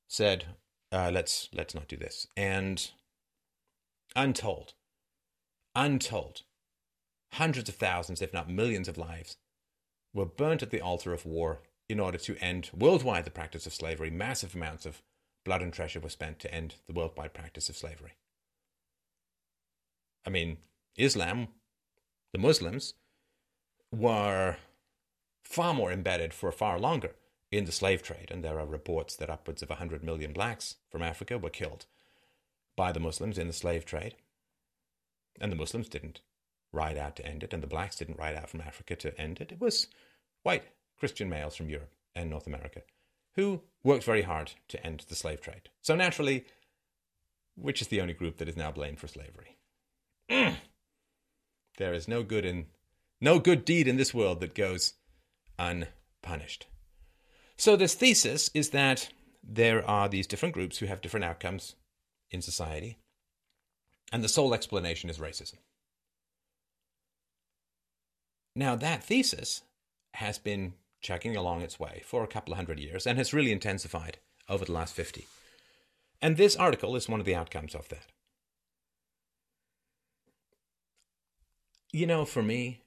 said, 0.08 0.46
uh, 0.91 1.10
let's, 1.14 1.50
let's 1.54 1.76
not 1.76 1.88
do 1.88 1.98
this. 1.98 2.28
And 2.38 2.89
untold, 4.16 4.74
untold, 5.76 6.44
hundreds 7.34 7.70
of 7.70 7.76
thousands, 7.76 8.22
if 8.22 8.34
not 8.34 8.50
millions 8.50 8.88
of 8.88 8.98
lives, 8.98 9.38
were 10.14 10.26
burnt 10.26 10.64
at 10.64 10.72
the 10.72 10.82
altar 10.82 11.14
of 11.14 11.26
war 11.26 11.62
in 11.88 11.99
order 11.99 12.18
to 12.18 12.38
end 12.38 12.70
worldwide 12.78 13.26
the 13.26 13.32
practice 13.32 13.66
of 13.66 13.74
slavery. 13.74 14.10
Massive 14.10 14.55
amounts 14.55 14.86
of 14.86 15.01
blood 15.43 15.62
and 15.62 15.74
treasure 15.74 15.99
were 15.99 16.10
spent 16.10 16.39
to 16.39 16.53
end 16.53 16.76
the 16.88 16.93
worldwide 16.93 17.34
practice 17.34 17.70
of 17.70 17.78
slavery. 17.78 18.14
I 20.26 20.30
mean, 20.30 20.57
Islam, 20.97 21.47
the 22.32 22.39
Muslims, 22.39 22.93
were 23.91 24.57
far 25.43 25.74
more 25.74 25.91
embedded 25.91 26.34
for 26.34 26.51
far 26.51 26.80
longer 26.80 27.16
in 27.51 27.66
the 27.66 27.72
slave 27.72 28.03
trade, 28.03 28.30
and 28.30 28.43
there 28.43 28.60
are 28.60 28.66
reports 28.68 29.16
that 29.16 29.30
upwards 29.30 29.64
of 29.64 29.70
100 29.70 30.03
million 30.03 30.34
blacks 30.34 30.76
from 30.91 31.01
Africa 31.01 31.38
were 31.38 31.49
killed 31.49 31.86
by 32.76 32.91
the 32.91 32.99
Muslims 32.99 33.38
in 33.38 33.47
the 33.47 33.53
slave 33.53 33.86
trade. 33.86 34.16
And 35.41 35.51
the 35.51 35.55
Muslims 35.55 35.89
didn't 35.89 36.22
ride 36.72 36.98
out 36.98 37.16
to 37.18 37.26
end 37.26 37.44
it, 37.44 37.54
and 37.54 37.64
the 37.64 37.68
blacks 37.68 37.96
didn't 37.96 38.20
ride 38.20 38.36
out 38.36 38.50
from 38.50 38.62
Africa 38.62 38.96
to 38.96 39.20
end 39.20 39.42
it. 39.42 39.52
It 39.52 39.60
was 39.60 39.88
white 40.44 40.64
Christian 40.98 41.30
males 41.30 41.56
from 41.56 41.70
Europe 41.70 41.94
and 42.16 42.30
North 42.30 42.48
America, 42.48 42.82
who 43.36 43.62
worked 43.84 44.04
very 44.04 44.24
hard 44.24 44.54
to 44.68 44.86
end 44.86 45.06
the 45.08 45.16
slave 45.16 45.42
trade. 45.42 45.70
So 45.82 45.96
naturally, 45.96 46.46
which 47.56 47.82
is 47.82 47.88
the 47.88 48.02
only 48.02 48.14
group 48.14 48.38
that 48.38 48.50
is 48.50 48.58
now 48.58 48.72
blamed 48.72 49.00
for 49.00 49.08
slavery? 49.08 49.58
Mm. 50.30 50.56
There 51.78 51.94
is 51.94 52.08
no 52.08 52.24
good 52.24 52.46
in 52.46 52.68
no 53.22 53.40
good 53.40 53.66
deed 53.66 53.88
in 53.88 53.98
this 53.98 54.14
world 54.14 54.40
that 54.40 54.56
goes 54.56 54.94
unpunished. 55.58 56.68
So 57.58 57.76
this 57.76 57.96
thesis 57.96 58.50
is 58.54 58.70
that 58.70 59.10
there 59.44 59.86
are 59.86 60.08
these 60.08 60.28
different 60.28 60.54
groups 60.54 60.78
who 60.78 60.86
have 60.86 61.02
different 61.02 61.26
outcomes 61.26 61.76
in 62.32 62.42
society, 62.42 62.98
and 64.12 64.24
the 64.24 64.30
sole 64.30 64.54
explanation 64.54 65.10
is 65.10 65.18
racism. 65.18 65.58
Now, 68.56 68.76
that 68.76 69.04
thesis 69.04 69.62
has 70.16 70.38
been 70.38 70.74
chugging 71.02 71.36
along 71.36 71.62
its 71.62 71.80
way 71.80 72.02
for 72.06 72.24
a 72.24 72.28
couple 72.28 72.54
of 72.54 72.58
hundred 72.58 72.80
years 72.80 73.08
and 73.08 73.18
has 73.18 73.34
really 73.34 73.52
intensified 73.52 74.18
over 74.50 74.66
the 74.66 74.72
last 74.72 74.93
50. 74.93 75.26
And 76.22 76.36
this 76.36 76.56
article 76.56 76.95
is 76.95 77.08
one 77.08 77.20
of 77.20 77.26
the 77.26 77.36
outcomes 77.36 77.74
of 77.74 77.88
that. 77.89 78.08
You 81.91 82.06
know, 82.06 82.26
for 82.26 82.43
me, 82.43 82.82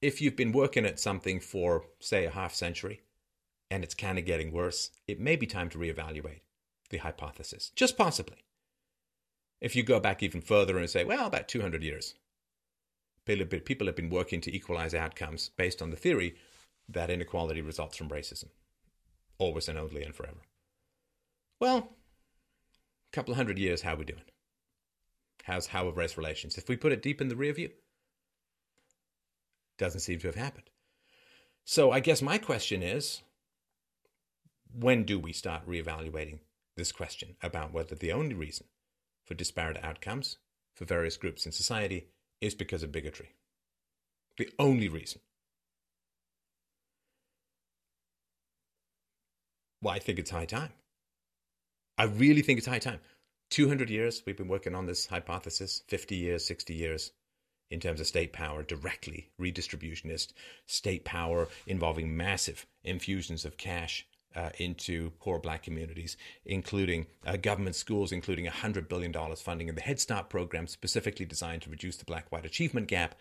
if 0.00 0.20
you've 0.20 0.36
been 0.36 0.52
working 0.52 0.86
at 0.86 0.98
something 0.98 1.40
for, 1.40 1.84
say, 2.00 2.24
a 2.24 2.30
half 2.30 2.54
century 2.54 3.02
and 3.70 3.84
it's 3.84 3.94
kind 3.94 4.18
of 4.18 4.24
getting 4.24 4.52
worse, 4.52 4.90
it 5.06 5.20
may 5.20 5.36
be 5.36 5.46
time 5.46 5.68
to 5.70 5.78
reevaluate 5.78 6.40
the 6.90 6.98
hypothesis. 6.98 7.70
Just 7.76 7.96
possibly. 7.96 8.44
If 9.60 9.74
you 9.74 9.82
go 9.82 10.00
back 10.00 10.22
even 10.22 10.40
further 10.40 10.78
and 10.78 10.88
say, 10.88 11.04
well, 11.04 11.26
about 11.26 11.48
200 11.48 11.82
years, 11.82 12.14
people 13.26 13.86
have 13.86 13.96
been 13.96 14.10
working 14.10 14.40
to 14.40 14.54
equalize 14.54 14.94
outcomes 14.94 15.50
based 15.56 15.82
on 15.82 15.90
the 15.90 15.96
theory 15.96 16.36
that 16.88 17.10
inequality 17.10 17.60
results 17.60 17.96
from 17.96 18.08
racism, 18.08 18.48
always 19.38 19.68
and 19.68 19.78
only 19.78 20.02
and 20.02 20.14
forever. 20.14 20.40
Well, 21.60 21.78
a 21.78 23.12
couple 23.12 23.32
of 23.32 23.36
hundred 23.36 23.58
years, 23.58 23.82
how 23.82 23.94
are 23.94 23.98
we 23.98 24.04
doing? 24.04 24.22
How's 25.44 25.66
how 25.66 25.88
of 25.88 25.96
race 25.96 26.16
relations? 26.16 26.56
If 26.56 26.68
we 26.68 26.76
put 26.76 26.92
it 26.92 27.02
deep 27.02 27.20
in 27.20 27.28
the 27.28 27.36
rear 27.36 27.52
view, 27.52 27.70
doesn't 29.78 30.00
seem 30.00 30.18
to 30.20 30.28
have 30.28 30.36
happened. 30.36 30.70
So 31.64 31.90
I 31.90 32.00
guess 32.00 32.22
my 32.22 32.38
question 32.38 32.82
is, 32.82 33.22
when 34.72 35.04
do 35.04 35.18
we 35.18 35.32
start 35.32 35.66
reevaluating 35.66 36.40
this 36.76 36.92
question 36.92 37.36
about 37.42 37.72
whether 37.72 37.94
the 37.94 38.12
only 38.12 38.34
reason 38.34 38.66
for 39.24 39.34
disparate 39.34 39.82
outcomes 39.82 40.36
for 40.74 40.84
various 40.84 41.16
groups 41.16 41.46
in 41.46 41.52
society 41.52 42.08
is 42.40 42.54
because 42.54 42.82
of 42.82 42.92
bigotry. 42.92 43.30
The 44.38 44.48
only 44.58 44.88
reason. 44.88 45.20
Well, 49.82 49.94
I 49.94 49.98
think 49.98 50.18
it's 50.18 50.30
high 50.30 50.46
time. 50.46 50.72
I 51.98 52.04
really 52.04 52.42
think 52.42 52.58
it's 52.58 52.66
high 52.66 52.78
time. 52.78 53.00
200 53.50 53.88
years 53.88 54.22
we've 54.26 54.36
been 54.36 54.48
working 54.48 54.74
on 54.74 54.86
this 54.86 55.06
hypothesis, 55.06 55.82
50 55.88 56.16
years, 56.16 56.44
60 56.44 56.74
years 56.74 57.12
in 57.70 57.80
terms 57.80 58.00
of 58.00 58.06
state 58.06 58.32
power, 58.32 58.62
directly 58.62 59.30
redistributionist 59.40 60.32
state 60.66 61.04
power 61.04 61.48
involving 61.66 62.16
massive 62.16 62.66
infusions 62.84 63.44
of 63.44 63.56
cash 63.56 64.06
uh, 64.36 64.50
into 64.58 65.10
poor 65.18 65.38
black 65.38 65.62
communities, 65.62 66.16
including 66.44 67.06
uh, 67.24 67.36
government 67.36 67.74
schools, 67.74 68.12
including 68.12 68.46
$100 68.46 68.88
billion 68.88 69.12
funding 69.36 69.68
in 69.68 69.74
the 69.74 69.80
Head 69.80 69.98
Start 69.98 70.28
program, 70.28 70.66
specifically 70.66 71.24
designed 71.24 71.62
to 71.62 71.70
reduce 71.70 71.96
the 71.96 72.04
black 72.04 72.30
white 72.30 72.44
achievement 72.44 72.86
gap. 72.86 73.14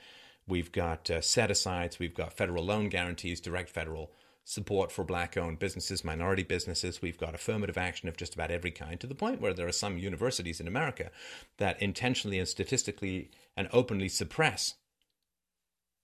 We've 0.48 0.72
got 0.72 1.10
uh, 1.10 1.22
set 1.22 1.50
asides, 1.50 1.98
we've 1.98 2.14
got 2.14 2.34
federal 2.34 2.66
loan 2.66 2.90
guarantees, 2.90 3.40
direct 3.40 3.70
federal 3.70 4.12
support 4.44 4.92
for 4.92 5.04
black 5.04 5.38
owned 5.38 5.58
businesses, 5.58 6.04
minority 6.04 6.44
businesses. 6.44 7.02
We've 7.02 7.18
got 7.18 7.34
affirmative 7.34 7.78
action 7.78 8.08
of 8.08 8.18
just 8.18 8.36
about 8.36 8.52
every 8.52 8.70
kind 8.70 9.00
to 9.00 9.08
the 9.08 9.16
point 9.16 9.42
where 9.42 9.54
there 9.54 9.68
are 9.68 9.72
some 9.72 9.98
universities 9.98 10.60
in 10.60 10.68
America 10.68 11.10
that 11.58 11.82
intentionally 11.82 12.38
and 12.38 12.48
statistically 12.48 13.32
and 13.58 13.68
openly 13.74 14.08
suppress 14.08 14.76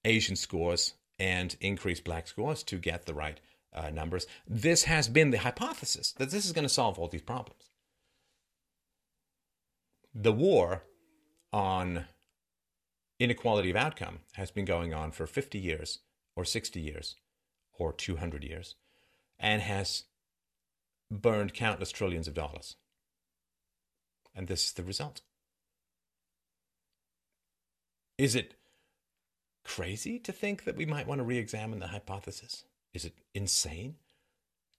Asian 0.04 0.36
scores 0.36 0.96
and 1.20 1.56
increase 1.62 2.00
black 2.00 2.28
scores 2.28 2.64
to 2.64 2.78
get 2.78 3.06
the 3.06 3.14
right 3.14 3.40
uh, 3.74 3.90
numbers. 3.90 4.28
This 4.48 4.84
has 4.84 5.08
been 5.08 5.32
the 5.32 5.40
hypothesis 5.40 6.12
that 6.14 6.32
this 6.32 6.46
is 6.46 6.52
going 6.52 6.64
to 6.66 6.70
solve 6.70 7.00
all 7.00 7.08
these 7.08 7.22
problems. 7.22 7.70
The 10.14 10.34
war 10.34 10.84
on 11.54 12.06
inequality 13.20 13.70
of 13.70 13.76
outcome 13.76 14.20
has 14.34 14.52
been 14.52 14.66
going 14.66 14.94
on 14.94 15.12
for 15.12 15.26
50 15.26 15.58
years, 15.58 16.00
or 16.36 16.44
60 16.44 16.80
years, 16.80 17.16
or 17.78 17.94
200 17.94 18.44
years, 18.44 18.76
and 19.40 19.62
has 19.62 20.04
burned 21.10 21.54
countless 21.54 21.92
trillions 21.92 22.28
of 22.28 22.34
dollars. 22.34 22.76
And 24.36 24.48
this 24.48 24.66
is 24.66 24.74
the 24.74 24.84
result. 24.84 25.22
Is 28.18 28.36
it 28.36 28.56
crazy 29.64 30.20
to 30.20 30.32
think 30.32 30.64
that 30.64 30.76
we 30.76 30.86
might 30.86 31.08
want 31.08 31.20
to 31.20 31.24
re 31.24 31.38
examine 31.38 31.80
the 31.80 31.88
hypothesis? 31.88 32.66
Is 32.94 33.06
it 33.06 33.14
insane 33.34 33.96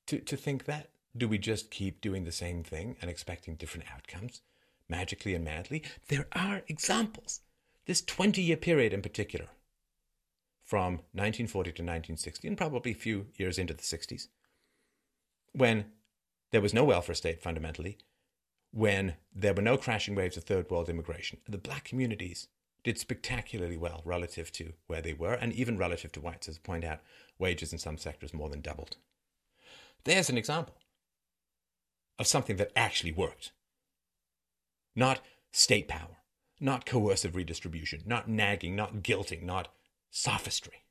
to, 0.06 0.18
to 0.18 0.36
think 0.36 0.64
that? 0.66 0.90
Do 1.16 1.28
we 1.28 1.38
just 1.38 1.70
keep 1.70 2.00
doing 2.00 2.24
the 2.24 2.32
same 2.32 2.62
thing 2.62 2.96
and 3.00 3.10
expecting 3.10 3.54
different 3.54 3.86
outcomes 3.94 4.40
magically 4.88 5.34
and 5.34 5.44
madly? 5.44 5.82
There 6.08 6.26
are 6.32 6.62
examples. 6.68 7.40
This 7.86 8.02
20 8.02 8.40
year 8.40 8.56
period 8.56 8.92
in 8.92 9.02
particular, 9.02 9.48
from 10.62 10.92
1940 11.12 11.70
to 11.70 11.82
1960, 11.82 12.48
and 12.48 12.56
probably 12.56 12.92
a 12.92 12.94
few 12.94 13.26
years 13.36 13.58
into 13.58 13.74
the 13.74 13.82
60s, 13.82 14.28
when 15.52 15.86
there 16.50 16.60
was 16.60 16.72
no 16.72 16.84
welfare 16.84 17.14
state 17.14 17.42
fundamentally, 17.42 17.98
when 18.70 19.14
there 19.34 19.52
were 19.52 19.62
no 19.62 19.76
crashing 19.76 20.14
waves 20.14 20.36
of 20.36 20.44
third 20.44 20.70
world 20.70 20.88
immigration, 20.88 21.40
the 21.46 21.58
black 21.58 21.84
communities 21.84 22.48
did 22.85 22.99
spectacularly 22.99 23.76
well 23.76 24.03
relative 24.05 24.51
to 24.53 24.72
where 24.87 25.01
they 25.01 25.12
were, 25.12 25.35
and 25.35 25.53
even 25.53 25.78
relative 25.78 26.12
to 26.12 26.20
whites. 26.20 26.49
As 26.49 26.59
I 26.59 26.66
point 26.66 26.85
out, 26.85 27.01
wages 27.39 27.72
in 27.72 27.78
some 27.78 27.99
sectors 27.99 28.35
more 28.35 28.49
than 28.49 28.61
doubled. 28.61 28.97
There's 30.05 30.30
an 30.30 30.39
example 30.39 30.74
of 32.18 32.26
something 32.26 32.57
that 32.57 32.72
actually 32.74 33.12
worked. 33.12 33.53
Not 34.95 35.20
state 35.53 35.89
power, 35.89 36.18
not 36.61 36.87
coercive 36.87 37.37
redistribution, 37.37 38.03
not 38.07 38.28
nagging, 38.28 38.76
not 38.76 39.03
guilting, 39.03 39.43
not 39.43 39.68
sophistry. 40.11 40.85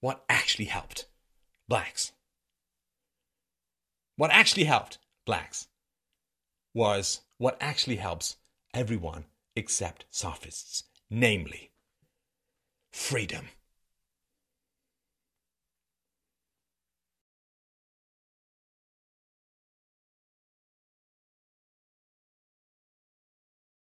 What 0.00 0.24
actually 0.28 0.66
helped 0.66 1.06
blacks? 1.68 2.12
What 4.16 4.30
actually 4.30 4.64
helped 4.64 4.98
blacks 5.26 5.68
was 6.74 7.20
what 7.38 7.56
actually 7.60 7.96
helps 7.96 8.36
everyone 8.74 9.24
except 9.58 10.06
sophists, 10.10 10.84
namely 11.10 11.72
freedom. 12.92 13.48